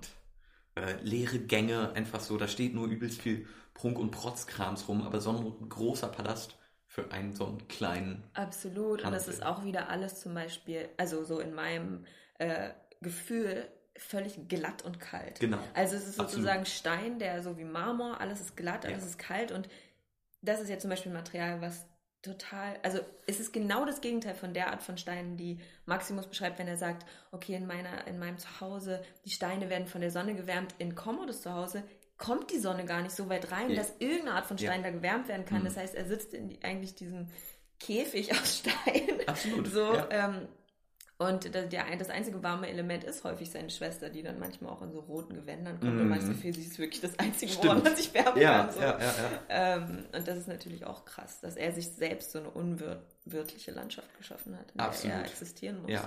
äh, 0.74 0.94
leere 1.02 1.38
Gänge, 1.38 1.92
einfach 1.92 2.20
so, 2.20 2.36
da 2.36 2.48
steht 2.48 2.74
nur 2.74 2.86
übelst 2.86 3.20
viel 3.20 3.46
Prunk- 3.74 3.98
und 3.98 4.10
Protzkrams 4.10 4.88
rum, 4.88 5.02
aber 5.02 5.20
so 5.20 5.30
ein 5.30 5.68
großer 5.68 6.08
Palast 6.08 6.56
für 6.86 7.10
einen 7.10 7.34
so 7.34 7.46
einen 7.46 7.68
kleinen. 7.68 8.22
Absolut. 8.34 9.02
Handel. 9.02 9.06
Und 9.06 9.12
das 9.12 9.28
ist 9.28 9.42
auch 9.42 9.64
wieder 9.64 9.88
alles 9.88 10.20
zum 10.20 10.34
Beispiel, 10.34 10.88
also 10.98 11.24
so 11.24 11.40
in 11.40 11.54
meinem 11.54 12.04
äh, 12.38 12.70
Gefühl, 13.00 13.66
völlig 13.96 14.48
glatt 14.48 14.82
und 14.82 15.00
kalt. 15.00 15.40
Genau. 15.40 15.58
Also 15.74 15.96
es 15.96 16.06
ist 16.06 16.16
sozusagen 16.16 16.60
Absolut. 16.60 16.68
Stein, 16.68 17.18
der 17.18 17.42
so 17.42 17.58
wie 17.58 17.64
Marmor, 17.64 18.20
alles 18.20 18.40
ist 18.40 18.56
glatt, 18.56 18.84
alles 18.84 19.02
ja. 19.02 19.08
ist 19.08 19.18
kalt 19.18 19.52
und 19.52 19.68
das 20.42 20.60
ist 20.60 20.68
ja 20.68 20.78
zum 20.78 20.90
Beispiel 20.90 21.12
ein 21.12 21.16
Material, 21.16 21.60
was 21.60 21.86
total, 22.22 22.78
also 22.82 23.00
es 23.26 23.40
ist 23.40 23.52
genau 23.52 23.84
das 23.84 24.00
Gegenteil 24.00 24.34
von 24.34 24.54
der 24.54 24.68
Art 24.68 24.82
von 24.82 24.96
Steinen, 24.96 25.36
die 25.36 25.58
Maximus 25.86 26.26
beschreibt, 26.26 26.58
wenn 26.58 26.68
er 26.68 26.76
sagt, 26.76 27.04
okay, 27.32 27.54
in 27.54 27.66
meiner, 27.66 28.06
in 28.06 28.18
meinem 28.18 28.38
Zuhause, 28.38 29.02
die 29.24 29.30
Steine 29.30 29.68
werden 29.68 29.88
von 29.88 30.00
der 30.00 30.10
Sonne 30.10 30.34
gewärmt, 30.34 30.74
in 30.78 30.94
Commodus 30.94 31.42
Zuhause 31.42 31.82
kommt 32.18 32.52
die 32.52 32.58
Sonne 32.58 32.84
gar 32.84 33.02
nicht 33.02 33.16
so 33.16 33.28
weit 33.28 33.50
rein, 33.50 33.70
ja. 33.70 33.76
dass 33.76 33.94
irgendeine 33.98 34.34
Art 34.34 34.46
von 34.46 34.56
Stein 34.56 34.82
ja. 34.82 34.90
da 34.90 34.96
gewärmt 34.96 35.26
werden 35.26 35.44
kann. 35.44 35.60
Mhm. 35.60 35.64
Das 35.64 35.76
heißt, 35.76 35.94
er 35.96 36.04
sitzt 36.06 36.32
in 36.34 36.48
die, 36.48 36.62
eigentlich 36.62 36.94
diesem 36.94 37.26
Käfig 37.80 38.32
aus 38.32 38.58
Stein. 38.58 39.26
Absolut. 39.26 39.66
So, 39.66 39.92
ja. 39.92 40.08
ähm, 40.10 40.48
Und 41.28 41.54
das, 41.54 42.10
einzige 42.10 42.42
warme 42.42 42.68
Element 42.68 43.04
ist 43.04 43.24
häufig 43.24 43.50
seine 43.50 43.70
Schwester, 43.70 44.10
die 44.10 44.22
dann 44.22 44.38
manchmal 44.38 44.72
auch 44.72 44.82
in 44.82 44.92
so 44.92 45.00
roten 45.00 45.34
Gewändern 45.34 45.78
kommt. 45.80 45.96
Mm. 45.96 46.00
Und 46.00 46.08
manchmal 46.08 46.34
sie 46.34 46.48
ist 46.48 46.78
wirklich 46.78 47.00
das 47.00 47.18
einzige, 47.18 47.52
woran 47.62 47.82
man 47.82 47.96
sich 47.96 48.08
färben 48.08 48.40
ja, 48.40 48.64
kann. 48.64 48.74
So. 48.74 48.80
Ja, 48.80 48.98
ja, 48.98 49.04
ja. 49.06 49.76
Ähm, 49.76 50.04
und 50.12 50.28
das 50.28 50.38
ist 50.38 50.48
natürlich 50.48 50.84
auch 50.84 51.04
krass, 51.04 51.40
dass 51.40 51.56
er 51.56 51.72
sich 51.72 51.88
selbst 51.88 52.32
so 52.32 52.38
eine 52.38 52.50
unwirtliche 52.50 53.70
Landschaft 53.70 54.16
geschaffen 54.18 54.58
hat, 54.58 54.70
in 54.72 54.80
Absolut. 54.80 55.14
der 55.14 55.22
er 55.22 55.28
existieren 55.28 55.82
muss. 55.82 55.90
Ja. 55.90 56.00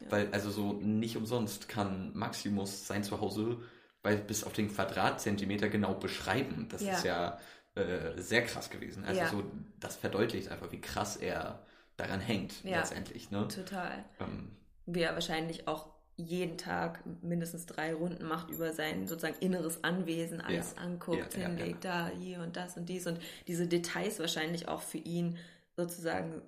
ja. 0.00 0.10
Weil 0.10 0.28
also 0.32 0.50
so 0.50 0.72
nicht 0.72 1.16
umsonst 1.16 1.68
kann 1.68 2.12
Maximus 2.14 2.86
sein 2.86 3.04
Zuhause 3.04 3.58
weil 4.02 4.16
bis 4.16 4.44
auf 4.44 4.52
den 4.52 4.72
Quadratzentimeter 4.72 5.68
genau 5.68 5.94
beschreiben. 5.94 6.68
Das 6.70 6.82
ist 6.82 7.04
ja 7.04 7.38
äh, 7.74 8.20
sehr 8.20 8.44
krass 8.44 8.68
gewesen. 8.70 9.04
Also 9.04 9.38
so, 9.38 9.44
das 9.80 9.96
verdeutlicht 9.96 10.50
einfach, 10.50 10.72
wie 10.72 10.80
krass 10.80 11.16
er 11.16 11.64
daran 12.06 12.20
hängt 12.20 12.62
Ja. 12.64 12.78
letztendlich. 12.78 13.30
Ne? 13.30 13.48
Total. 13.48 14.04
Ähm, 14.20 14.50
Wie 14.86 15.00
er 15.02 15.14
wahrscheinlich 15.14 15.68
auch 15.68 15.90
jeden 16.16 16.58
Tag 16.58 17.02
mindestens 17.22 17.66
drei 17.66 17.94
Runden 17.94 18.26
macht 18.26 18.50
über 18.50 18.72
sein 18.72 19.06
sozusagen 19.08 19.38
inneres 19.40 19.82
Anwesen, 19.82 20.40
alles 20.40 20.74
Ja. 20.76 20.82
anguckt, 20.82 21.34
ja, 21.34 21.48
hinlegt, 21.48 21.84
da, 21.84 22.08
hier 22.08 22.40
und 22.42 22.56
das 22.56 22.76
und 22.76 22.88
dies 22.88 23.06
und 23.06 23.18
diese 23.46 23.66
Details 23.66 24.18
wahrscheinlich 24.18 24.68
auch 24.68 24.82
für 24.82 24.98
ihn 24.98 25.38
sozusagen 25.76 26.42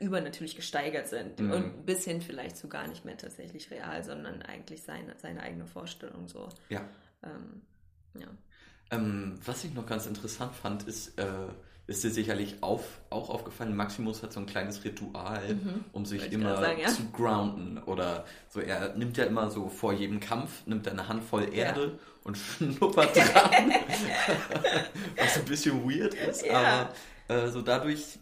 übernatürlich 0.00 0.56
gesteigert 0.56 1.06
sind 1.08 1.38
Mhm. 1.38 1.50
und 1.52 1.86
bis 1.86 2.04
hin 2.04 2.20
vielleicht 2.20 2.56
zu 2.56 2.68
gar 2.68 2.88
nicht 2.88 3.04
mehr 3.04 3.16
tatsächlich 3.16 3.70
real, 3.70 4.02
sondern 4.02 4.42
eigentlich 4.42 4.82
seine, 4.82 5.14
seine 5.18 5.40
eigene 5.42 5.66
Vorstellung 5.66 6.26
so. 6.28 6.48
ja. 6.68 6.84
Ähm, 7.22 7.62
ja. 8.18 8.26
Ähm, 8.90 9.38
was 9.44 9.64
ich 9.64 9.74
noch 9.74 9.86
ganz 9.86 10.06
interessant 10.06 10.54
fand, 10.54 10.82
ist, 10.84 11.16
äh, 11.18 11.48
ist 11.88 12.04
dir 12.04 12.10
sicherlich 12.10 12.62
auf, 12.62 12.82
auch 13.10 13.30
aufgefallen, 13.30 13.74
Maximus 13.74 14.22
hat 14.22 14.32
so 14.32 14.38
ein 14.40 14.46
kleines 14.46 14.84
Ritual, 14.84 15.40
um 15.92 16.04
sich 16.06 16.18
Mhm. 16.18 16.22
Wollte 16.22 16.36
ich 16.36 16.40
immer 16.42 16.56
sagen, 16.60 16.80
ja. 16.80 16.88
zu 16.88 17.04
grounden. 17.10 17.78
Oder 17.86 18.24
so, 18.48 18.60
er 18.60 18.94
nimmt 18.94 19.16
ja 19.16 19.24
immer 19.24 19.50
so 19.50 19.68
vor 19.68 19.92
jedem 19.94 20.20
Kampf, 20.20 20.66
nimmt 20.66 20.86
er 20.86 20.92
eine 20.92 21.08
Handvoll 21.08 21.52
Erde 21.52 21.98
und 22.24 22.36
schnuppert 22.58 23.16
dran. 23.16 23.72
was 25.16 25.38
ein 25.38 25.44
bisschen 25.46 25.82
weird 25.88 26.14
ist, 26.14 26.44
Ja. 26.46 26.90
aber 27.28 27.34
äh, 27.34 27.48
so 27.48 27.62
dadurch, 27.62 28.18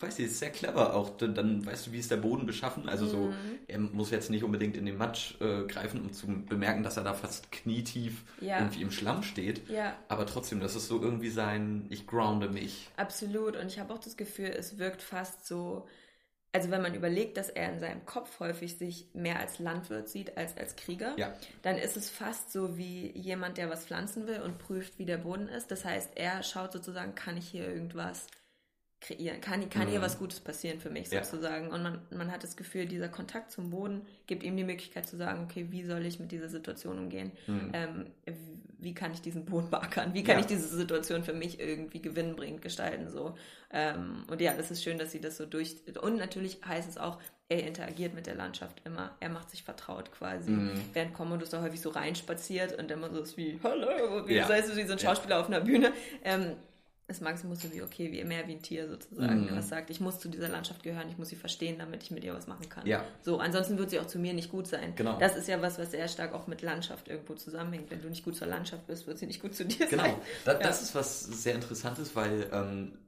weiß 0.00 0.18
ich, 0.18 0.26
ist 0.26 0.38
sehr 0.38 0.50
clever 0.50 0.94
auch. 0.94 1.16
Dann, 1.18 1.64
weißt 1.64 1.86
du, 1.88 1.92
wie 1.92 1.98
ist 1.98 2.10
der 2.10 2.16
Boden 2.16 2.46
beschaffen. 2.46 2.88
Also 2.88 3.06
so, 3.06 3.18
Mhm. 3.26 3.58
er 3.68 3.78
muss 3.78 4.10
jetzt 4.10 4.30
nicht 4.30 4.44
unbedingt 4.44 4.76
in 4.76 4.86
den 4.86 4.96
Matsch 4.96 5.40
äh, 5.40 5.64
greifen, 5.66 6.00
um 6.00 6.12
zu 6.12 6.26
bemerken, 6.26 6.82
dass 6.82 6.96
er 6.96 7.04
da 7.04 7.14
fast 7.14 7.52
knietief 7.52 8.24
Ja. 8.40 8.58
irgendwie 8.58 8.82
im 8.82 8.90
Schlamm 8.90 9.22
steht. 9.22 9.68
Ja, 9.68 9.96
Aber 10.08 10.26
trotzdem, 10.26 10.60
das 10.60 10.74
ist 10.74 10.88
so 10.88 11.00
irgendwie 11.02 11.30
sein, 11.30 11.86
ich 11.90 12.06
grounde 12.06 12.48
mich. 12.48 12.88
Absolut. 12.96 13.56
Und 13.56 13.66
ich 13.66 13.78
habe 13.78 13.92
auch 13.94 13.98
das 14.00 14.16
Gefühl, 14.16 14.46
es 14.56 14.78
wirkt 14.78 15.02
fast 15.02 15.46
so, 15.46 15.86
also 16.52 16.70
wenn 16.70 16.82
man 16.82 16.94
überlegt, 16.94 17.36
dass 17.36 17.48
er 17.48 17.72
in 17.72 17.78
seinem 17.78 18.04
Kopf 18.06 18.40
häufig 18.40 18.76
sich 18.76 19.06
mehr 19.14 19.38
als 19.38 19.60
Landwirt 19.60 20.08
sieht 20.08 20.36
als 20.36 20.56
als 20.56 20.74
Krieger, 20.74 21.14
Ja. 21.16 21.32
dann 21.62 21.76
ist 21.76 21.96
es 21.96 22.10
fast 22.10 22.50
so 22.50 22.76
wie 22.76 23.12
jemand, 23.16 23.56
der 23.56 23.70
was 23.70 23.84
pflanzen 23.84 24.26
will 24.26 24.40
und 24.40 24.58
prüft, 24.58 24.98
wie 24.98 25.04
der 25.06 25.18
Boden 25.18 25.48
ist. 25.48 25.70
Das 25.70 25.84
heißt, 25.84 26.10
er 26.16 26.42
schaut 26.42 26.72
sozusagen, 26.72 27.14
kann 27.14 27.36
ich 27.36 27.46
hier 27.46 27.68
irgendwas 27.72 28.26
kreieren? 29.00 29.40
Kann, 29.40 29.68
kann 29.70 29.88
hier 29.88 29.98
Mhm. 29.98 30.02
was 30.04 30.18
Gutes 30.18 30.40
passieren 30.40 30.78
für 30.80 30.90
mich 30.90 31.10
Ja. 31.10 31.24
sozusagen? 31.24 31.68
Und 31.68 31.82
man, 31.82 31.98
man 32.10 32.30
hat 32.30 32.42
das 32.44 32.56
Gefühl, 32.56 32.86
dieser 32.86 33.08
Kontakt 33.08 33.50
zum 33.50 33.70
Boden 33.70 34.02
gibt 34.26 34.42
ihm 34.42 34.56
die 34.56 34.64
Möglichkeit 34.64 35.06
zu 35.08 35.16
sagen, 35.16 35.44
okay, 35.44 35.66
wie 35.70 35.84
soll 35.84 36.04
ich 36.06 36.20
mit 36.20 36.32
dieser 36.32 36.48
Situation 36.48 36.98
umgehen? 36.98 37.32
Mhm. 37.46 37.70
Ähm, 37.72 38.06
wie 38.78 38.94
kann 38.94 39.12
ich 39.12 39.20
diesen 39.20 39.44
Boden 39.44 39.68
beackern? 39.70 40.14
Wie 40.14 40.22
kann 40.22 40.36
Ja. 40.36 40.40
ich 40.40 40.46
diese 40.46 40.68
Situation 40.68 41.22
für 41.24 41.32
mich 41.34 41.60
irgendwie 41.60 42.00
gewinnbringend 42.02 42.62
gestalten? 42.62 43.08
So. 43.10 43.34
Ähm, 43.72 44.24
und 44.28 44.40
ja, 44.40 44.54
das 44.54 44.70
ist 44.70 44.82
schön, 44.82 44.98
dass 44.98 45.12
sie 45.12 45.20
das 45.20 45.36
so 45.36 45.46
durch. 45.46 45.76
Und 46.00 46.16
natürlich 46.16 46.58
heißt 46.66 46.88
es 46.88 46.98
auch, 46.98 47.18
er 47.48 47.66
interagiert 47.66 48.14
mit 48.14 48.26
der 48.26 48.36
Landschaft 48.36 48.80
immer. 48.84 49.16
Er 49.18 49.28
macht 49.28 49.50
sich 49.50 49.64
vertraut 49.64 50.12
quasi. 50.12 50.50
Mhm. 50.52 50.70
Während 50.92 51.14
Commodus 51.14 51.50
da 51.50 51.60
häufig 51.62 51.80
so 51.80 51.90
reinspaziert 51.90 52.78
und 52.78 52.90
immer 52.92 53.10
so 53.10 53.20
ist 53.22 53.36
wie, 53.36 53.58
hallo, 53.64 54.26
wie, 54.28 54.34
Ja. 54.36 54.46
so, 54.46 54.52
heißt 54.54 54.68
es, 54.70 54.76
wie 54.76 54.84
so 54.84 54.92
ein 54.92 54.98
Schauspieler 55.00 55.40
auf 55.40 55.46
einer 55.48 55.60
Bühne. 55.60 55.92
Ähm, 56.22 56.52
ist 57.10 57.20
Maximus 57.20 57.60
so 57.62 57.72
wie, 57.72 57.82
okay, 57.82 58.10
wie 58.12 58.22
mehr 58.24 58.46
wie 58.48 58.52
ein 58.52 58.62
Tier 58.62 58.88
sozusagen, 58.88 59.42
Mhm. 59.46 59.56
was 59.56 59.68
sagt, 59.68 59.90
ich 59.90 60.00
muss 60.00 60.18
zu 60.20 60.28
dieser 60.28 60.48
Landschaft 60.48 60.82
gehören, 60.82 61.08
ich 61.08 61.18
muss 61.18 61.28
sie 61.28 61.36
verstehen, 61.36 61.76
damit 61.78 62.02
ich 62.02 62.10
mit 62.10 62.24
ihr 62.24 62.32
was 62.34 62.46
machen 62.46 62.68
kann. 62.68 62.86
Ja. 62.86 63.04
So, 63.22 63.38
ansonsten 63.38 63.76
wird 63.78 63.90
sie 63.90 64.00
auch 64.00 64.06
zu 64.06 64.18
mir 64.18 64.32
nicht 64.32 64.50
gut 64.50 64.66
sein. 64.66 64.94
Genau. 64.96 65.18
Das 65.18 65.36
ist 65.36 65.48
ja 65.48 65.60
was, 65.60 65.78
was 65.78 65.90
sehr 65.90 66.08
stark 66.08 66.32
auch 66.32 66.46
mit 66.46 66.62
Landschaft 66.62 67.08
irgendwo 67.08 67.34
zusammenhängt. 67.34 67.90
Wenn 67.90 68.00
du 68.00 68.08
nicht 68.08 68.24
gut 68.24 68.36
zur 68.36 68.46
Landschaft 68.46 68.86
bist, 68.86 69.06
wird 69.06 69.18
sie 69.18 69.26
nicht 69.26 69.42
gut 69.42 69.54
zu 69.54 69.64
dir 69.64 69.86
Genau. 69.86 70.04
sein. 70.04 70.14
Da, 70.44 70.52
Ja. 70.52 70.58
Das 70.60 70.80
ist 70.82 70.94
was 70.94 71.20
sehr 71.20 71.54
Interessantes, 71.54 72.14
weil 72.16 72.48
ähm, 72.52 72.98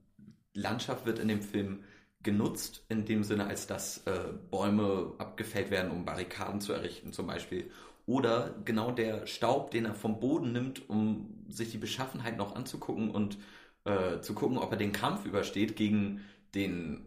Landschaft 0.54 1.06
wird 1.06 1.18
in 1.18 1.28
dem 1.28 1.40
Film 1.42 1.84
genutzt, 2.22 2.84
in 2.88 3.04
dem 3.04 3.24
Sinne, 3.24 3.46
als 3.46 3.66
dass 3.66 3.98
äh, 4.06 4.12
Bäume 4.50 5.14
abgefällt 5.18 5.70
werden, 5.70 5.90
um 5.90 6.04
Barrikaden 6.04 6.60
zu 6.60 6.72
errichten 6.72 7.12
zum 7.12 7.26
Beispiel. 7.26 7.70
Oder 8.06 8.54
genau 8.64 8.90
der 8.90 9.26
Staub, 9.26 9.70
den 9.70 9.84
er 9.86 9.94
vom 9.94 10.20
Boden 10.20 10.52
nimmt, 10.52 10.88
um 10.88 11.44
sich 11.48 11.70
die 11.70 11.78
Beschaffenheit 11.78 12.36
noch 12.36 12.54
anzugucken 12.54 13.10
und 13.10 13.38
äh, 13.85 14.21
zu 14.21 14.35
gucken, 14.35 14.59
ob 14.59 14.71
er 14.73 14.79
den 14.79 14.92
Kampf 14.92 15.25
übersteht 15.25 15.77
gegen 15.77 16.21
den 16.55 17.07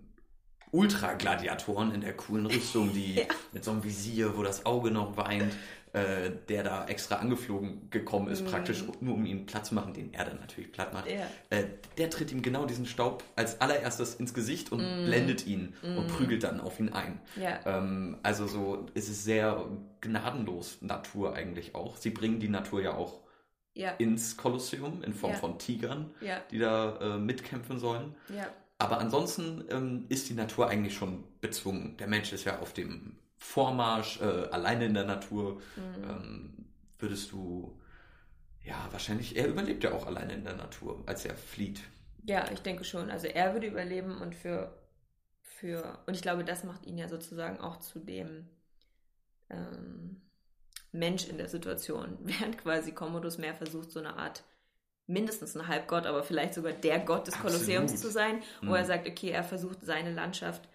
Ultra-Gladiatoren 0.72 1.94
in 1.94 2.02
der 2.02 2.14
coolen 2.18 2.46
Rüstung, 2.48 2.94
die 2.94 3.16
Ja. 3.20 3.24
mit 3.54 3.64
so 3.64 3.72
einem 3.72 3.84
Visier, 3.84 4.36
wo 4.38 4.44
das 4.44 4.66
Auge 4.66 4.92
noch 4.92 5.16
weint, 5.16 5.54
äh, 5.94 6.32
der 6.50 6.64
da 6.64 6.86
extra 6.88 7.16
angeflogen 7.16 7.90
gekommen 7.90 8.28
ist, 8.28 8.42
Mhm. 8.42 8.48
praktisch 8.48 8.84
nur 9.00 9.14
um 9.16 9.26
ihn 9.26 9.46
platt 9.46 9.66
zu 9.66 9.74
machen, 9.74 9.94
den 9.94 10.14
er 10.14 10.26
dann 10.26 10.40
natürlich 10.42 10.72
platt 10.74 10.94
macht. 10.94 11.10
Ja. 11.10 11.26
Äh, 11.50 11.64
der 11.98 12.10
tritt 12.10 12.32
ihm 12.34 12.42
genau 12.42 12.66
diesen 12.66 12.86
Staub 12.86 13.24
als 13.38 13.62
allererstes 13.62 14.16
ins 14.16 14.34
Gesicht 14.34 14.74
und 14.74 14.82
Mhm. 14.82 15.06
blendet 15.06 15.48
ihn 15.48 15.74
und 15.82 16.08
prügelt 16.08 16.44
dann 16.44 16.60
auf 16.60 16.80
ihn 16.82 16.90
ein. 16.92 17.22
Ja. 17.42 17.60
Ähm, 17.66 18.18
also 18.24 18.46
so 18.48 18.86
ist 18.94 19.08
es 19.08 19.24
sehr 19.24 19.66
gnadenlos 20.02 20.80
Natur 20.82 21.34
eigentlich 21.36 21.74
auch. 21.76 21.96
Sie 21.96 22.10
bringen 22.10 22.42
die 22.42 22.50
Natur 22.50 22.82
ja 22.82 22.94
auch 22.96 23.22
Ja. 23.76 23.92
ins 23.92 24.36
Kolosseum 24.38 25.04
in 25.04 25.14
Form 25.14 25.34
Ja. 25.34 25.38
von 25.38 25.60
Tigern, 25.60 26.10
Ja. 26.22 26.40
die 26.50 26.58
da 26.60 26.98
äh, 27.16 27.18
mitkämpfen 27.20 27.78
sollen. 27.78 28.16
Aber 28.78 29.00
ansonsten 29.00 29.64
ähm, 29.70 30.06
ist 30.10 30.28
die 30.30 30.34
Natur 30.34 30.68
eigentlich 30.70 30.96
schon 30.96 31.24
bezwungen. 31.42 31.96
Der 31.98 32.08
Mensch 32.08 32.34
ist 32.34 32.44
ja 32.46 32.60
auf 32.60 32.74
dem 32.74 33.18
Vormarsch, 33.38 34.20
äh, 34.22 34.24
alleine 34.50 34.86
in 34.86 34.94
der 34.94 35.06
Natur. 35.06 35.62
Mhm. 35.76 36.04
Ähm, 36.10 36.66
würdest 37.00 37.32
du, 37.32 37.80
ja, 38.64 38.88
wahrscheinlich, 38.92 39.36
er 39.38 39.48
überlebt 39.48 39.84
ja 39.84 39.92
auch 39.94 40.08
alleine 40.08 40.34
in 40.34 40.44
der 40.44 40.56
Natur, 40.56 41.04
als 41.06 41.26
er 41.26 41.36
flieht. 41.36 41.82
Ja, 42.24 42.50
ich 42.52 42.62
denke 42.62 42.84
schon. 42.84 43.12
Also 43.12 43.28
er 43.28 43.54
würde 43.54 43.68
überleben 43.68 44.18
und 44.22 44.34
für, 44.36 44.74
für 45.42 46.00
und 46.08 46.16
ich 46.16 46.22
glaube, 46.22 46.44
das 46.44 46.64
macht 46.64 46.86
ihn 46.86 46.98
ja 46.98 47.08
sozusagen 47.08 47.60
auch 47.60 47.78
zu 47.78 48.00
dem 48.00 48.50
ähm, 49.50 50.22
Mensch 50.96 51.28
in 51.28 51.38
der 51.38 51.50
Situation, 51.50 52.18
während 52.24 52.58
quasi 52.58 52.92
Commodus 52.94 53.38
mehr 53.38 53.56
versucht, 53.56 53.92
so 53.92 54.00
eine 54.00 54.18
Art 54.18 54.44
mindestens 55.08 55.56
ein 55.56 55.68
Halbgott, 55.68 56.06
aber 56.08 56.24
vielleicht 56.24 56.54
sogar 56.56 56.74
der 56.74 57.00
Gott 57.00 57.28
des 57.28 57.36
Absolut. 57.36 57.42
Kolosseums 57.42 58.02
zu 58.02 58.10
sein, 58.12 58.42
wo 58.66 58.72
Mhm. 58.72 58.78
er 58.78 58.86
sagt, 58.86 59.08
okay, 59.08 59.30
er 59.32 59.44
versucht 59.44 59.80
seine 59.84 60.12
Landschaft 60.14 60.68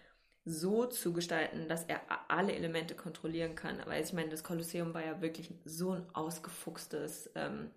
so 0.45 0.85
zu 0.85 1.13
gestalten, 1.13 1.67
dass 1.67 1.83
er 1.85 2.01
alle 2.29 2.53
Elemente 2.53 2.95
kontrollieren 2.95 3.55
kann. 3.55 3.79
Weil 3.85 4.03
ich 4.03 4.13
meine, 4.13 4.29
das 4.29 4.43
Kolosseum 4.43 4.93
war 4.93 5.05
ja 5.05 5.21
wirklich 5.21 5.53
so 5.65 5.91
ein 5.91 6.05
ausgefuchstes 6.15 7.29
ähm, 7.35 7.71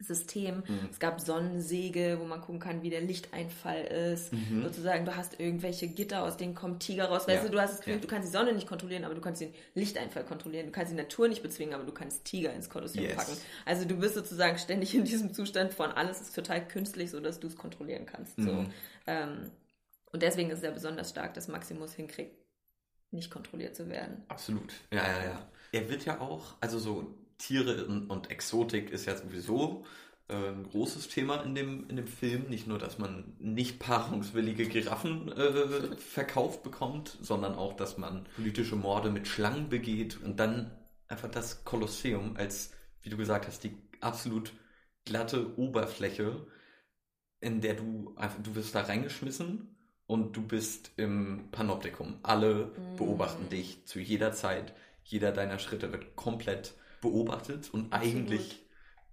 System. 0.00 0.62
Mhm. 0.66 0.88
Es 0.90 0.98
gab 0.98 1.20
Sonnensegel, 1.20 2.18
wo 2.18 2.24
man 2.24 2.40
gucken 2.40 2.58
kann, 2.60 2.82
wie 2.82 2.90
der 2.90 3.00
Lichteinfall 3.00 3.82
ist. 3.84 4.32
Mhm. 4.32 4.62
Sozusagen, 4.64 5.04
du 5.04 5.16
hast 5.16 5.38
irgendwelche 5.40 5.88
Gitter, 5.88 6.24
aus 6.24 6.36
denen 6.36 6.54
kommt 6.54 6.82
Tiger 6.82 7.06
raus. 7.06 7.28
Weißt 7.28 7.42
Ja. 7.42 7.48
du, 7.48 7.50
du 7.50 7.60
hast 7.60 7.70
das 7.72 7.78
Gefühl, 7.80 7.94
Ja. 7.94 8.00
du 8.00 8.06
kannst 8.08 8.28
die 8.28 8.32
Sonne 8.32 8.52
nicht 8.52 8.66
kontrollieren, 8.66 9.04
aber 9.04 9.14
du 9.14 9.20
kannst 9.20 9.40
den 9.40 9.54
Lichteinfall 9.74 10.24
kontrollieren. 10.24 10.66
Du 10.66 10.72
kannst 10.72 10.92
die 10.92 10.96
Natur 10.96 11.28
nicht 11.28 11.42
bezwingen, 11.42 11.74
aber 11.74 11.84
du 11.84 11.92
kannst 11.92 12.24
Tiger 12.24 12.52
ins 12.52 12.68
Kolosseum 12.68 13.04
Yes. 13.04 13.14
packen. 13.16 13.36
Also 13.64 13.84
du 13.84 13.96
bist 13.96 14.14
sozusagen 14.14 14.58
ständig 14.58 14.94
in 14.94 15.04
diesem 15.04 15.32
Zustand 15.32 15.72
von 15.72 15.90
alles 15.92 16.20
ist 16.20 16.34
total 16.34 16.66
künstlich, 16.66 17.10
sodass 17.10 17.38
du 17.40 17.46
es 17.46 17.56
kontrollieren 17.56 18.06
kannst. 18.06 18.36
So. 18.36 18.52
Mhm. 18.52 18.70
Ähm, 19.06 19.50
und 20.12 20.22
deswegen 20.22 20.50
ist 20.50 20.58
es 20.58 20.64
ja 20.64 20.70
besonders 20.70 21.10
stark, 21.10 21.34
dass 21.34 21.48
Maximus 21.48 21.92
hinkriegt, 21.94 22.36
nicht 23.10 23.30
kontrolliert 23.30 23.76
zu 23.76 23.88
werden. 23.88 24.24
Absolut. 24.28 24.72
Ja, 24.92 25.02
ja, 25.06 25.24
ja. 25.24 25.48
Er 25.72 25.88
wird 25.88 26.04
ja 26.04 26.20
auch, 26.20 26.54
also 26.60 26.78
so 26.78 27.14
Tiere 27.38 27.86
und, 27.86 28.30
Exotik 28.30 28.90
ist 28.90 29.06
ja 29.06 29.16
sowieso 29.16 29.84
äh, 30.28 30.34
ein 30.34 30.64
großes 30.64 31.08
Thema 31.08 31.42
in 31.42 31.54
dem, 31.54 31.88
in 31.88 31.96
dem 31.96 32.06
Film. 32.06 32.44
Nicht 32.48 32.66
nur, 32.66 32.78
dass 32.78 32.98
man 32.98 33.34
nicht 33.38 33.78
paarungswillige 33.78 34.66
Giraffen 34.68 35.30
äh, 35.32 35.96
verkauft 35.96 36.62
bekommt, 36.62 37.18
sondern 37.20 37.54
auch, 37.54 37.74
dass 37.74 37.98
man 37.98 38.24
politische 38.36 38.76
Morde 38.76 39.10
mit 39.10 39.28
Schlangen 39.28 39.68
begeht 39.68 40.20
und 40.22 40.38
dann 40.40 40.70
einfach 41.08 41.30
das 41.30 41.64
Kolosseum 41.64 42.36
als, 42.36 42.72
wie 43.02 43.10
du 43.10 43.16
gesagt 43.16 43.46
hast, 43.46 43.64
die 43.64 43.76
absolut 44.00 44.52
glatte 45.04 45.58
Oberfläche, 45.58 46.46
in 47.40 47.60
der 47.60 47.74
du 47.74 48.14
einfach, 48.16 48.40
du 48.42 48.54
wirst 48.54 48.74
da 48.74 48.82
reingeschmissen 48.82 49.76
und 50.06 50.36
du 50.36 50.42
bist 50.42 50.92
im 50.96 51.48
Panoptikum. 51.50 52.18
Alle 52.22 52.66
Mhm. 52.76 52.96
beobachten 52.96 53.48
dich 53.48 53.84
zu 53.86 54.00
jeder 54.00 54.32
Zeit. 54.32 54.74
Jeder 55.02 55.32
deiner 55.32 55.58
Schritte 55.58 55.92
wird 55.92 56.16
komplett 56.16 56.74
beobachtet 57.04 57.72
und 57.72 57.92
eigentlich 57.92 58.60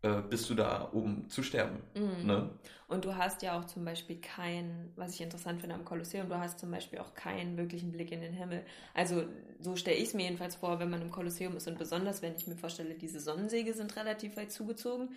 äh, 0.01 0.21
bist 0.21 0.49
du 0.49 0.55
da 0.55 0.89
oben 0.93 1.29
zu 1.29 1.43
sterben. 1.43 1.83
Mhm. 1.93 2.25
Ne? 2.25 2.49
Und 2.87 3.05
du 3.05 3.15
hast 3.15 3.43
ja 3.43 3.59
auch 3.59 3.65
zum 3.65 3.85
Beispiel 3.85 4.19
keinen, 4.19 4.91
was 4.95 5.13
ich 5.13 5.21
interessant 5.21 5.61
finde 5.61 5.75
am 5.75 5.85
Kolosseum, 5.85 6.27
du 6.27 6.37
hast 6.39 6.59
zum 6.59 6.71
Beispiel 6.71 6.97
auch 6.99 7.13
keinen 7.13 7.55
wirklichen 7.55 7.91
Blick 7.91 8.11
in 8.11 8.21
den 8.21 8.33
Himmel. 8.33 8.65
Also 8.95 9.23
so 9.59 9.75
stelle 9.75 9.97
ich 9.97 10.05
es 10.09 10.13
mir 10.15 10.23
jedenfalls 10.23 10.55
vor, 10.55 10.79
wenn 10.79 10.89
man 10.89 11.01
im 11.03 11.11
Kolosseum 11.11 11.55
ist 11.55 11.67
und 11.67 11.77
besonders, 11.77 12.23
wenn 12.23 12.35
ich 12.35 12.47
mir 12.47 12.57
vorstelle, 12.57 12.95
diese 12.95 13.19
Sonnensäge 13.19 13.73
sind 13.73 13.95
relativ 13.95 14.35
weit 14.37 14.51
zugezogen, 14.51 15.15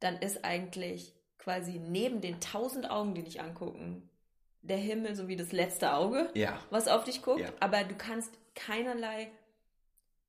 dann 0.00 0.16
ist 0.16 0.44
eigentlich 0.44 1.12
quasi 1.38 1.78
neben 1.78 2.20
den 2.22 2.40
tausend 2.40 2.90
Augen, 2.90 3.14
die 3.14 3.24
dich 3.24 3.40
angucken, 3.42 4.08
der 4.62 4.78
Himmel 4.78 5.14
so 5.14 5.28
wie 5.28 5.36
das 5.36 5.52
letzte 5.52 5.92
Auge, 5.92 6.30
Ja. 6.34 6.58
was 6.70 6.88
auf 6.88 7.04
dich 7.04 7.20
guckt, 7.22 7.40
Ja. 7.40 7.48
aber 7.60 7.84
du 7.84 7.94
kannst 7.96 8.32
keinerlei 8.54 9.30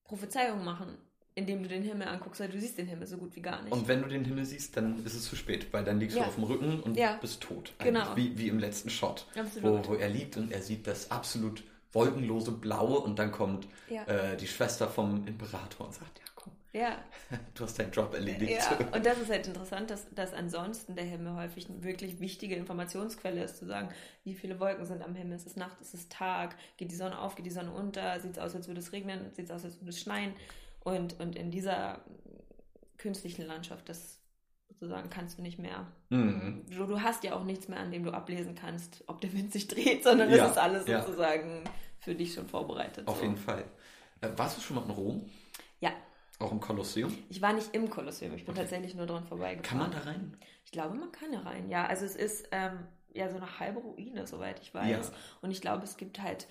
Prophezeiung 0.03 0.63
machen, 0.63 0.97
indem 1.35 1.63
du 1.63 1.69
den 1.69 1.83
Himmel 1.83 2.07
anguckst, 2.07 2.39
weil 2.41 2.49
du 2.49 2.59
siehst 2.59 2.77
den 2.77 2.87
Himmel 2.87 3.07
so 3.07 3.17
gut 3.17 3.35
wie 3.35 3.41
gar 3.41 3.61
nicht. 3.63 3.71
Und 3.73 3.87
wenn 3.87 4.01
du 4.01 4.07
den 4.07 4.23
Himmel 4.25 4.45
siehst, 4.45 4.77
dann 4.77 5.03
ist 5.05 5.15
es 5.15 5.23
zu 5.25 5.35
spät, 5.35 5.67
weil 5.71 5.83
dann 5.83 5.99
liegst 5.99 6.15
Ja. 6.17 6.23
du 6.23 6.29
auf 6.29 6.35
dem 6.35 6.43
Rücken 6.43 6.79
und 6.81 6.95
Ja. 6.97 7.17
bist 7.21 7.41
tot. 7.41 7.73
Genau. 7.79 8.11
Eigentlich. 8.11 8.37
Wie, 8.37 8.37
wie 8.39 8.47
im 8.49 8.59
letzten 8.59 8.89
Shot, 8.89 9.25
wo, 9.61 9.81
wo 9.85 9.95
er 9.95 10.09
liegt 10.09 10.37
und 10.37 10.51
er 10.51 10.61
sieht 10.61 10.85
das 10.87 11.09
absolut 11.11 11.63
wolkenlose 11.91 12.51
Blaue 12.51 12.99
und 12.99 13.19
dann 13.19 13.31
kommt 13.31 13.67
Ja. 13.89 14.03
äh, 14.05 14.37
die 14.37 14.47
Schwester 14.47 14.87
vom 14.87 15.25
Imperator 15.27 15.87
und 15.87 15.93
sagt, 15.93 16.19
ja 16.19 16.25
komm, 16.35 16.53
du 17.53 17.63
hast 17.63 17.77
deinen 17.79 17.91
Job 17.91 18.13
erledigt. 18.15 18.59
Und 18.93 19.05
das 19.05 19.19
ist 19.19 19.29
halt 19.29 19.45
interessant, 19.45 19.91
dass, 19.91 20.07
dass 20.15 20.33
ansonsten 20.33 20.95
der 20.95 21.05
Himmel 21.05 21.35
häufig 21.35 21.69
eine 21.69 21.83
wirklich 21.83 22.19
wichtige 22.19 22.55
Informationsquelle 22.55 23.43
ist, 23.43 23.57
zu 23.57 23.67
sagen, 23.67 23.89
wie 24.23 24.33
viele 24.33 24.59
Wolken 24.59 24.83
sind 24.85 25.03
am 25.03 25.13
Himmel, 25.13 25.35
ist 25.35 25.45
es 25.45 25.55
Nacht, 25.55 25.79
ist 25.81 25.93
es 25.93 26.09
Tag, 26.09 26.55
geht 26.77 26.89
die 26.89 26.95
Sonne 26.95 27.19
auf, 27.19 27.35
geht 27.35 27.45
die 27.45 27.51
Sonne 27.51 27.71
unter, 27.71 28.19
sieht 28.19 28.31
es 28.31 28.39
aus, 28.39 28.55
als 28.55 28.67
würde 28.67 28.79
es 28.79 28.91
regnen, 28.91 29.31
sieht 29.33 29.45
es 29.45 29.51
aus, 29.51 29.63
als 29.63 29.79
würde 29.79 29.91
es 29.91 29.99
schneien. 30.01 30.33
Und, 30.83 31.19
und 31.19 31.35
in 31.35 31.49
dieser 31.51 32.01
künstlichen 32.97 33.45
Landschaft, 33.45 33.87
das 33.89 34.19
sozusagen 34.67 35.09
kannst 35.09 35.37
du 35.37 35.41
nicht 35.41 35.59
mehr. 35.59 35.87
Mhm. 36.09 36.65
Du, 36.69 36.85
du 36.85 37.01
hast 37.01 37.23
ja 37.23 37.35
auch 37.35 37.43
nichts 37.43 37.67
mehr, 37.67 37.79
an 37.79 37.91
dem 37.91 38.03
du 38.03 38.11
ablesen 38.11 38.55
kannst, 38.55 39.03
ob 39.07 39.21
der 39.21 39.31
Wind 39.33 39.51
sich 39.53 39.67
dreht, 39.67 40.03
sondern 40.03 40.29
Ja, 40.29 40.45
es 40.45 40.51
ist 40.51 40.57
alles 40.57 40.87
ja. 40.87 41.01
sozusagen 41.01 41.63
für 41.99 42.15
dich 42.15 42.33
schon 42.33 42.47
vorbereitet. 42.47 43.07
Auf 43.07 43.17
so. 43.17 43.23
jeden 43.23 43.37
Fall. 43.37 43.63
Äh, 44.21 44.29
warst 44.35 44.57
du 44.57 44.61
schon 44.61 44.75
mal 44.75 44.83
in 44.83 44.91
Rom? 44.91 45.29
Ja, 45.79 45.91
Auch 46.39 46.51
im 46.51 46.59
Kolosseum? 46.59 47.15
ich 47.29 47.41
war 47.41 47.53
nicht 47.53 47.73
im 47.73 47.89
Kolosseum, 47.89 48.33
ich 48.35 48.45
bin 48.45 48.55
tatsächlich 48.55 48.93
nur 48.95 49.05
dran 49.05 49.25
vorbeigefahren. 49.25 49.63
Kann 49.63 49.77
man 49.77 49.91
da 49.91 49.99
rein? 50.09 50.37
Ich 50.65 50.71
glaube, 50.71 50.95
man 50.95 51.11
kann 51.11 51.31
ja 51.31 51.39
rein. 51.41 51.69
Ja, 51.69 51.85
also 51.85 52.05
es 52.05 52.15
ist 52.15 52.47
ähm, 52.51 52.79
ja 53.13 53.29
so 53.29 53.37
eine 53.37 53.59
halbe 53.59 53.79
Ruine, 53.79 54.27
soweit 54.27 54.59
ich 54.59 54.73
weiß. 54.73 54.89
Ja. 55.09 55.17
Und 55.41 55.51
ich 55.51 55.61
glaube, 55.61 55.83
es 55.83 55.95
gibt 55.97 56.21
halt 56.21 56.47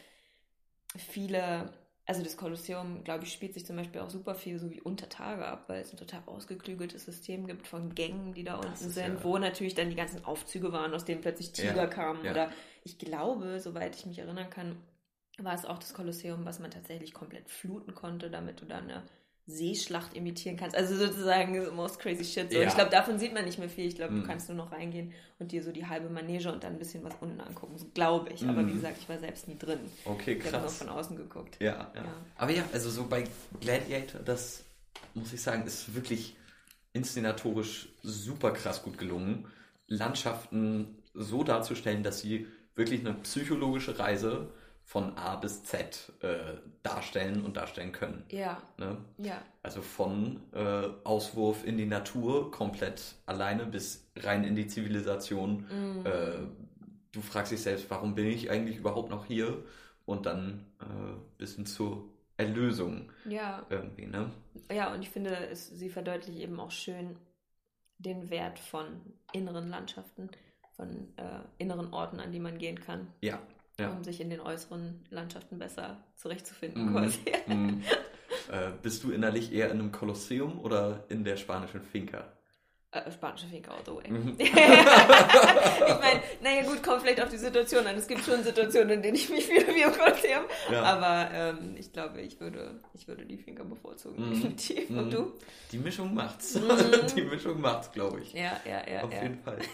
viele, 0.97 1.73
also 2.07 2.23
das 2.23 2.37
Kolosseum, 2.37 3.05
glaube 3.05 3.25
ich, 3.25 3.33
spielt 3.33 3.55
sich 3.55 3.65
zum 3.65 3.77
Beispiel 3.77 4.01
auch 4.01 4.11
super 4.11 4.35
viel 4.35 4.59
so 4.59 4.71
wie 4.71 4.81
unter 4.81 5.09
Tage 5.09 5.47
ab, 5.47 5.65
weil 5.69 5.81
es 5.83 5.93
ein 5.93 5.97
total 5.99 6.23
ausgeklügeltes 6.27 7.05
System 7.05 7.47
gibt 7.47 7.67
von 7.69 7.95
Gängen, 7.95 8.35
die 8.35 8.45
da 8.45 8.57
unten 8.57 8.91
sind, 8.91 9.19
ja- 9.19 9.25
wo 9.25 9.39
natürlich 9.39 9.75
dann 9.75 9.91
die 9.91 9.97
ganzen 9.97 10.25
Aufzüge 10.25 10.73
waren, 10.73 10.95
aus 10.95 11.05
denen 11.05 11.21
plötzlich 11.21 11.53
Tiger 11.53 11.75
Ja, 11.75 11.87
kamen. 11.87 12.25
ja. 12.25 12.31
Oder 12.33 12.51
ich 12.85 12.99
glaube, 12.99 13.61
soweit 13.61 13.95
ich 13.97 14.07
mich 14.07 14.19
erinnern 14.19 14.51
kann, 14.51 14.77
war 15.39 15.55
es 15.55 15.65
auch 15.65 15.79
das 15.79 15.95
Kolosseum, 15.95 16.45
was 16.45 16.59
man 16.59 16.71
tatsächlich 16.71 17.15
komplett 17.15 17.49
fluten 17.49 17.95
konnte, 17.95 18.31
damit 18.31 18.61
du 18.61 18.67
dann 18.67 18.85
eine 18.91 19.03
Seeschlacht 19.47 20.15
imitieren 20.15 20.57
kannst. 20.57 20.77
Also 20.77 20.97
sozusagen 20.97 21.65
the 21.65 21.71
most 21.73 21.99
crazy 21.99 22.25
shit. 22.25 22.53
So. 22.53 22.59
Ja. 22.61 22.69
Ich 22.69 22.75
glaube, 22.75 22.91
davon 22.91 23.19
sieht 23.19 23.35
man 23.35 23.45
nicht 23.45 23.59
mehr 23.59 23.69
viel. 23.69 23.87
Ich 23.87 23.97
glaube, 23.97 24.15
Mhm. 24.15 24.21
du 24.21 24.27
kannst 24.27 24.49
nur 24.49 24.57
noch 24.57 24.71
reingehen 24.71 25.13
und 25.41 25.51
dir 25.51 25.63
so 25.65 25.73
die 25.73 25.87
halbe 25.87 26.09
Manege 26.09 26.53
und 26.53 26.63
dann 26.63 26.75
ein 26.75 26.79
bisschen 26.79 27.03
was 27.03 27.15
unten 27.21 27.41
angucken. 27.41 27.77
So 27.77 27.87
glaube 27.93 28.31
ich. 28.31 28.45
Aber 28.45 28.63
Mhm. 28.63 28.69
wie 28.69 28.73
gesagt, 28.75 28.99
ich 29.01 29.09
war 29.09 29.19
selbst 29.19 29.49
nie 29.49 29.59
drin. 29.59 29.81
Okay, 30.05 30.35
Ich 30.35 30.45
habe 30.47 30.53
nur 30.59 30.61
krass. 30.63 30.79
von 30.79 30.89
außen 30.89 31.17
geguckt. 31.17 31.57
Ja, 31.61 31.91
ja, 31.95 32.03
Ja. 32.03 32.15
Aber 32.37 32.53
ja, 32.53 32.63
also 32.73 32.89
so 32.89 33.07
bei 33.09 33.25
Gladiator, 33.61 34.21
das 34.21 34.65
muss 35.15 35.33
ich 35.33 35.43
sagen, 35.43 35.67
ist 35.67 35.95
wirklich 35.95 36.37
inszenatorisch 36.93 37.89
super 38.03 38.53
krass 38.53 38.83
gut 38.83 38.97
gelungen. 38.99 39.47
Landschaften 39.89 40.99
so 41.15 41.43
darzustellen, 41.45 42.03
dass 42.03 42.21
sie 42.21 42.47
wirklich 42.75 43.01
eine 43.01 43.15
psychologische 43.15 43.99
Reise 43.99 44.51
von 44.85 45.17
A 45.17 45.37
bis 45.37 45.63
Z 45.65 46.13
äh, 46.21 46.55
darstellen 46.83 47.45
und 47.45 47.57
darstellen 47.57 47.93
können. 47.93 48.25
Ja, 48.31 48.61
Ne? 48.79 48.99
ja. 49.19 49.43
Also 49.63 49.81
von 49.81 50.41
äh, 50.53 50.89
Auswurf 51.05 51.65
in 51.65 51.79
die 51.79 51.87
Natur 51.87 52.51
komplett 52.51 53.15
alleine 53.27 53.65
bis 53.67 54.11
rein 54.17 54.45
in 54.45 54.55
die 54.57 54.67
Zivilisation. 54.67 55.67
Mhm. 55.71 56.07
Äh, 56.07 56.33
du 57.13 57.21
fragst 57.21 57.53
dich 57.53 57.63
selbst, 57.63 57.89
warum 57.91 58.15
bin 58.15 58.27
ich 58.27 58.51
eigentlich 58.51 58.77
überhaupt 58.79 59.11
noch 59.11 59.25
hier? 59.25 59.65
Und 60.05 60.27
dann 60.27 60.67
äh, 60.81 60.85
bis 61.39 61.55
hin 61.55 61.65
zur 61.65 62.05
Erlösung 62.37 63.13
Ja, 63.25 63.65
irgendwie, 63.71 64.07
ne? 64.07 64.33
ja, 64.71 64.93
und 64.93 65.01
ich 65.03 65.11
finde, 65.11 65.31
es, 65.49 65.69
sie 65.69 65.89
verdeutlicht 65.91 66.41
eben 66.41 66.59
auch 66.59 66.73
schön 66.73 67.17
den 67.99 68.31
Wert 68.31 68.59
von 68.59 69.01
inneren 69.33 69.69
Landschaften, 69.69 70.29
von 70.73 71.17
äh, 71.17 71.41
inneren 71.59 71.93
Orten, 71.95 72.19
an 72.19 72.33
die 72.33 72.41
man 72.41 72.59
gehen 72.59 72.81
kann, 72.81 73.07
Ja. 73.21 73.39
Ja. 73.79 73.91
um 73.91 74.05
sich 74.05 74.21
in 74.21 74.31
den 74.31 74.41
äußeren 74.41 75.05
Landschaften 75.11 75.59
besser 75.59 76.03
zurechtzufinden, 76.17 76.87
Mhm. 76.87 76.93
quasi. 76.93 77.19
Mhm. 77.47 77.83
äh, 78.51 78.71
bist 78.83 79.03
du 79.05 79.11
innerlich 79.11 79.53
eher 79.53 79.67
in 79.71 79.81
einem 79.81 79.93
Kolosseum 79.93 80.59
oder 80.61 81.05
in 81.09 81.25
der 81.25 81.37
spanischen 81.37 81.83
Finca? 81.83 82.25
Äh, 82.95 83.11
spanische 83.11 83.47
Finca 83.47 83.71
all 83.73 83.81
the 83.87 83.93
way. 83.93 84.11
Mhm. 84.11 84.35
ich 84.39 84.53
meine, 84.53 86.21
naja 86.43 86.63
gut, 86.63 86.83
kommt 86.83 87.01
vielleicht 87.01 87.23
auf 87.23 87.31
die 87.31 87.39
Situation 87.39 87.87
an. 87.87 87.97
Es 87.97 88.07
gibt 88.07 88.23
schon 88.23 88.43
Situationen, 88.45 88.91
in 88.91 89.03
denen 89.03 89.15
ich 89.15 89.31
mich 89.31 89.47
fühle 89.47 89.67
wie 89.69 89.81
im 89.81 89.93
Kolosseum. 89.93 90.45
Ja. 90.71 90.83
Aber 90.83 91.31
ähm, 91.33 91.75
ich 91.79 91.91
glaube, 91.93 92.21
ich 92.21 92.39
würde, 92.39 92.79
ich 92.93 93.09
würde 93.09 93.25
die 93.25 93.39
Finca 93.39 93.63
bevorzugen, 93.65 94.29
Mhm. 94.29 94.35
definitiv. 94.35 94.91
Mhm. 94.91 94.99
Und 94.99 95.11
du? 95.13 95.33
Die 95.73 95.79
Mischung 95.79 96.13
macht's. 96.15 96.55
Mhm. 96.55 96.69
Die 97.17 97.23
Mischung 97.23 97.61
macht's, 97.63 97.91
glaube 97.93 98.21
ich. 98.21 98.35
Ja, 98.35 98.61
ja, 98.67 98.83
ja. 98.87 99.03
Auf 99.05 99.13
ja. 99.13 99.23
jeden 99.23 99.39
Fall. 99.39 99.59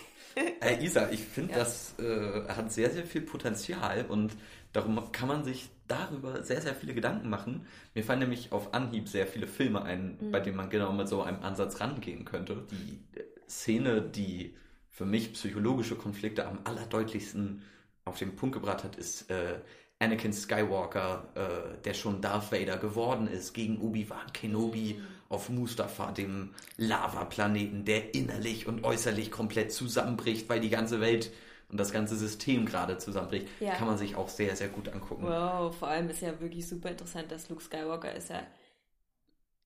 Äh, 0.60 0.84
Isa, 0.84 1.08
ich 1.10 1.18
finde, 1.24 1.52
Ja. 1.54 1.58
das 1.60 1.94
äh, 1.98 2.42
hat 2.48 2.70
sehr, 2.72 2.90
sehr 2.90 3.04
viel 3.04 3.22
Potenzial 3.22 4.04
und 4.08 4.36
darum 4.78 5.12
kann 5.12 5.28
man 5.28 5.44
sich 5.44 5.68
darüber 5.88 6.42
sehr, 6.42 6.60
sehr 6.60 6.74
viele 6.74 6.94
Gedanken 6.94 7.28
machen. 7.28 7.66
Mir 7.94 8.04
fallen 8.04 8.20
nämlich 8.20 8.52
auf 8.52 8.74
Anhieb 8.74 9.08
sehr 9.08 9.26
viele 9.26 9.46
Filme 9.46 9.82
ein, 9.82 10.18
Mhm. 10.20 10.30
bei 10.30 10.40
denen 10.40 10.56
man 10.56 10.70
genau 10.70 10.92
mit 10.92 11.08
so 11.08 11.22
einem 11.22 11.42
Ansatz 11.42 11.80
rangehen 11.80 12.24
könnte. 12.24 12.64
Die 12.70 13.18
äh, 13.18 13.24
Szene, 13.48 14.02
die 14.02 14.54
für 14.90 15.06
mich 15.06 15.32
psychologische 15.32 15.96
Konflikte 15.96 16.46
am 16.46 16.60
allerdeutlichsten 16.64 17.62
auf 18.04 18.18
den 18.18 18.36
Punkt 18.36 18.54
gebracht 18.54 18.84
hat, 18.84 18.96
ist 18.96 19.30
äh, 19.30 19.58
Anakin 19.98 20.32
Skywalker, 20.32 21.28
äh, 21.34 21.82
der 21.84 21.94
schon 21.94 22.20
Darth 22.20 22.52
Vader 22.52 22.76
geworden 22.76 23.26
ist, 23.26 23.52
gegen 23.54 23.80
Obi-Wan 23.80 24.32
Kenobi 24.32 25.00
auf 25.28 25.48
Mustafa, 25.48 26.12
dem 26.12 26.54
Lavaplaneten, 26.76 27.84
der 27.84 28.14
innerlich 28.14 28.66
und 28.66 28.84
äußerlich 28.84 29.30
komplett 29.30 29.72
zusammenbricht, 29.72 30.48
weil 30.48 30.60
die 30.60 30.70
ganze 30.70 31.00
Welt 31.00 31.32
und 31.70 31.78
das 31.78 31.92
ganze 31.92 32.16
System 32.16 32.64
gerade 32.66 32.98
zusammenbricht, 32.98 33.46
Ja. 33.60 33.74
kann 33.74 33.86
man 33.86 33.98
sich 33.98 34.16
auch 34.16 34.28
sehr, 34.28 34.56
sehr 34.56 34.68
gut 34.68 34.88
angucken. 34.88 35.24
Wow, 35.26 35.74
vor 35.76 35.88
allem 35.88 36.08
ist 36.10 36.22
ja 36.22 36.38
wirklich 36.40 36.66
super 36.68 36.90
interessant, 36.90 37.30
dass 37.30 37.48
Luke 37.50 37.62
Skywalker 37.62 38.14
ist 38.14 38.30
ja 38.30 38.42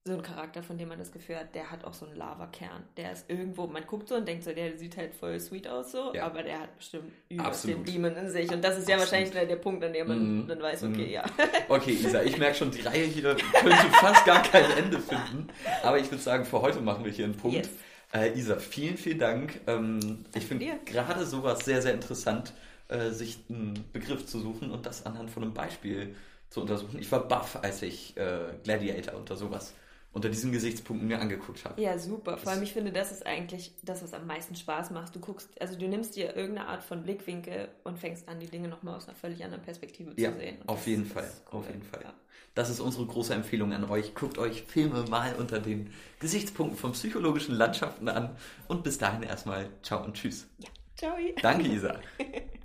so 0.04 0.14
ein 0.14 0.22
Charakter, 0.22 0.64
von 0.64 0.76
dem 0.76 0.88
man 0.88 0.98
das 0.98 1.12
Gefühl 1.12 1.36
hat, 1.36 1.54
der 1.54 1.70
hat 1.70 1.84
auch 1.84 1.94
so 1.94 2.06
einen 2.06 2.16
Lavakern. 2.16 2.82
Der 2.96 3.12
ist 3.12 3.30
irgendwo, 3.30 3.68
man 3.68 3.86
guckt 3.86 4.08
so 4.08 4.16
und 4.16 4.26
denkt 4.26 4.42
so, 4.42 4.52
der 4.52 4.76
sieht 4.76 4.96
halt 4.96 5.14
voll 5.14 5.38
sweet 5.38 5.68
aus 5.68 5.92
so, 5.92 6.12
Ja. 6.12 6.24
aber 6.26 6.42
der 6.42 6.58
hat 6.58 6.76
bestimmt 6.76 7.12
übelst 7.28 7.68
den. 7.68 7.84
Demon 7.84 8.16
in 8.16 8.28
sich. 8.28 8.50
Und 8.50 8.64
das 8.64 8.78
ist 8.78 8.88
ja 8.88 8.96
Absolut. 8.96 9.12
wahrscheinlich 9.12 9.30
der, 9.30 9.46
der 9.46 9.56
Punkt, 9.62 9.84
an 9.84 9.92
dem 9.92 10.08
man 10.08 10.38
Mhm. 10.42 10.48
dann 10.48 10.60
weiß, 10.60 10.82
okay, 10.82 11.06
Mhm. 11.06 11.12
ja. 11.12 11.24
Okay, 11.68 11.92
Isa, 11.92 12.20
ich 12.24 12.36
merke 12.36 12.56
schon, 12.56 12.72
die 12.72 12.80
Reihe 12.80 13.04
hier 13.04 13.36
könnte 13.36 13.76
fast 13.92 14.24
gar 14.26 14.42
kein 14.42 14.68
Ende 14.72 14.98
finden. 14.98 15.46
Aber 15.84 16.00
ich 16.00 16.10
würde 16.10 16.20
sagen, 16.22 16.44
für 16.46 16.60
heute 16.60 16.80
machen 16.80 17.04
wir 17.04 17.12
hier 17.12 17.26
einen 17.26 17.36
Punkt. 17.36 17.58
Yes. 17.58 17.70
Äh, 18.12 18.38
Isa, 18.38 18.56
vielen, 18.58 18.96
vielen 18.98 19.18
Dank. 19.18 19.60
Ähm, 19.66 20.24
ich 20.34 20.44
finde 20.46 20.66
gerade 20.84 21.24
sowas 21.26 21.64
sehr, 21.64 21.80
sehr 21.82 21.94
interessant, 21.94 22.52
äh, 22.88 23.10
sich 23.10 23.38
einen 23.48 23.90
Begriff 23.92 24.26
zu 24.26 24.38
suchen 24.40 24.70
und 24.70 24.84
das 24.86 25.06
anhand 25.06 25.30
von 25.30 25.42
einem 25.42 25.54
Beispiel 25.54 26.14
zu 26.50 26.60
untersuchen. 26.60 26.98
Ich 26.98 27.10
war 27.10 27.26
baff, 27.26 27.58
als 27.62 27.80
ich 27.82 28.16
äh, 28.16 28.52
Gladiator 28.64 29.14
unter 29.18 29.36
sowas, 29.36 29.74
unter 30.12 30.28
diesen 30.28 30.52
Gesichtspunkten 30.52 31.08
mir 31.08 31.20
angeguckt 31.20 31.64
habe. 31.64 31.80
Ja, 31.80 31.98
super. 31.98 32.36
Vor 32.36 32.52
allem, 32.52 32.62
ich 32.62 32.72
finde, 32.72 32.92
das 32.92 33.12
ist 33.12 33.26
eigentlich 33.26 33.72
das, 33.82 34.02
was 34.02 34.12
am 34.12 34.26
meisten 34.26 34.54
Spaß 34.54 34.90
macht. 34.90 35.14
Du 35.14 35.20
guckst, 35.20 35.48
also 35.60 35.78
du 35.78 35.88
nimmst 35.88 36.16
dir 36.16 36.36
irgendeine 36.36 36.68
Art 36.68 36.82
von 36.82 37.02
Blickwinkel 37.02 37.68
und 37.84 37.98
fängst 37.98 38.28
an, 38.28 38.38
die 38.38 38.46
Dinge 38.46 38.68
nochmal 38.68 38.96
aus 38.96 39.08
einer 39.08 39.16
völlig 39.16 39.42
anderen 39.42 39.62
Perspektive 39.62 40.12
Ja, 40.16 40.32
zu 40.32 40.38
sehen. 40.38 40.58
Und 40.60 40.68
auf 40.68 40.86
jeden 40.86 41.06
Fall, 41.06 41.30
cool. 41.52 41.60
auf 41.60 41.66
jeden 41.68 41.82
Fall. 41.82 42.02
Ja. 42.02 42.12
Das 42.54 42.68
ist 42.68 42.80
unsere 42.80 43.06
große 43.06 43.32
Empfehlung 43.32 43.72
an 43.72 43.88
euch. 43.88 44.14
Guckt 44.14 44.36
euch 44.36 44.64
Filme 44.64 45.04
mal 45.08 45.34
unter 45.36 45.58
den 45.58 45.90
Gesichtspunkten 46.20 46.76
von 46.78 46.92
psychologischen 46.92 47.54
Landschaften 47.54 48.08
an. 48.10 48.36
Und 48.68 48.84
bis 48.84 48.98
dahin 48.98 49.22
erstmal 49.22 49.70
ciao 49.82 50.04
und 50.04 50.14
tschüss. 50.14 50.46
Ciao. 50.96 51.14
Danke, 51.40 51.68
Isa. 51.68 51.98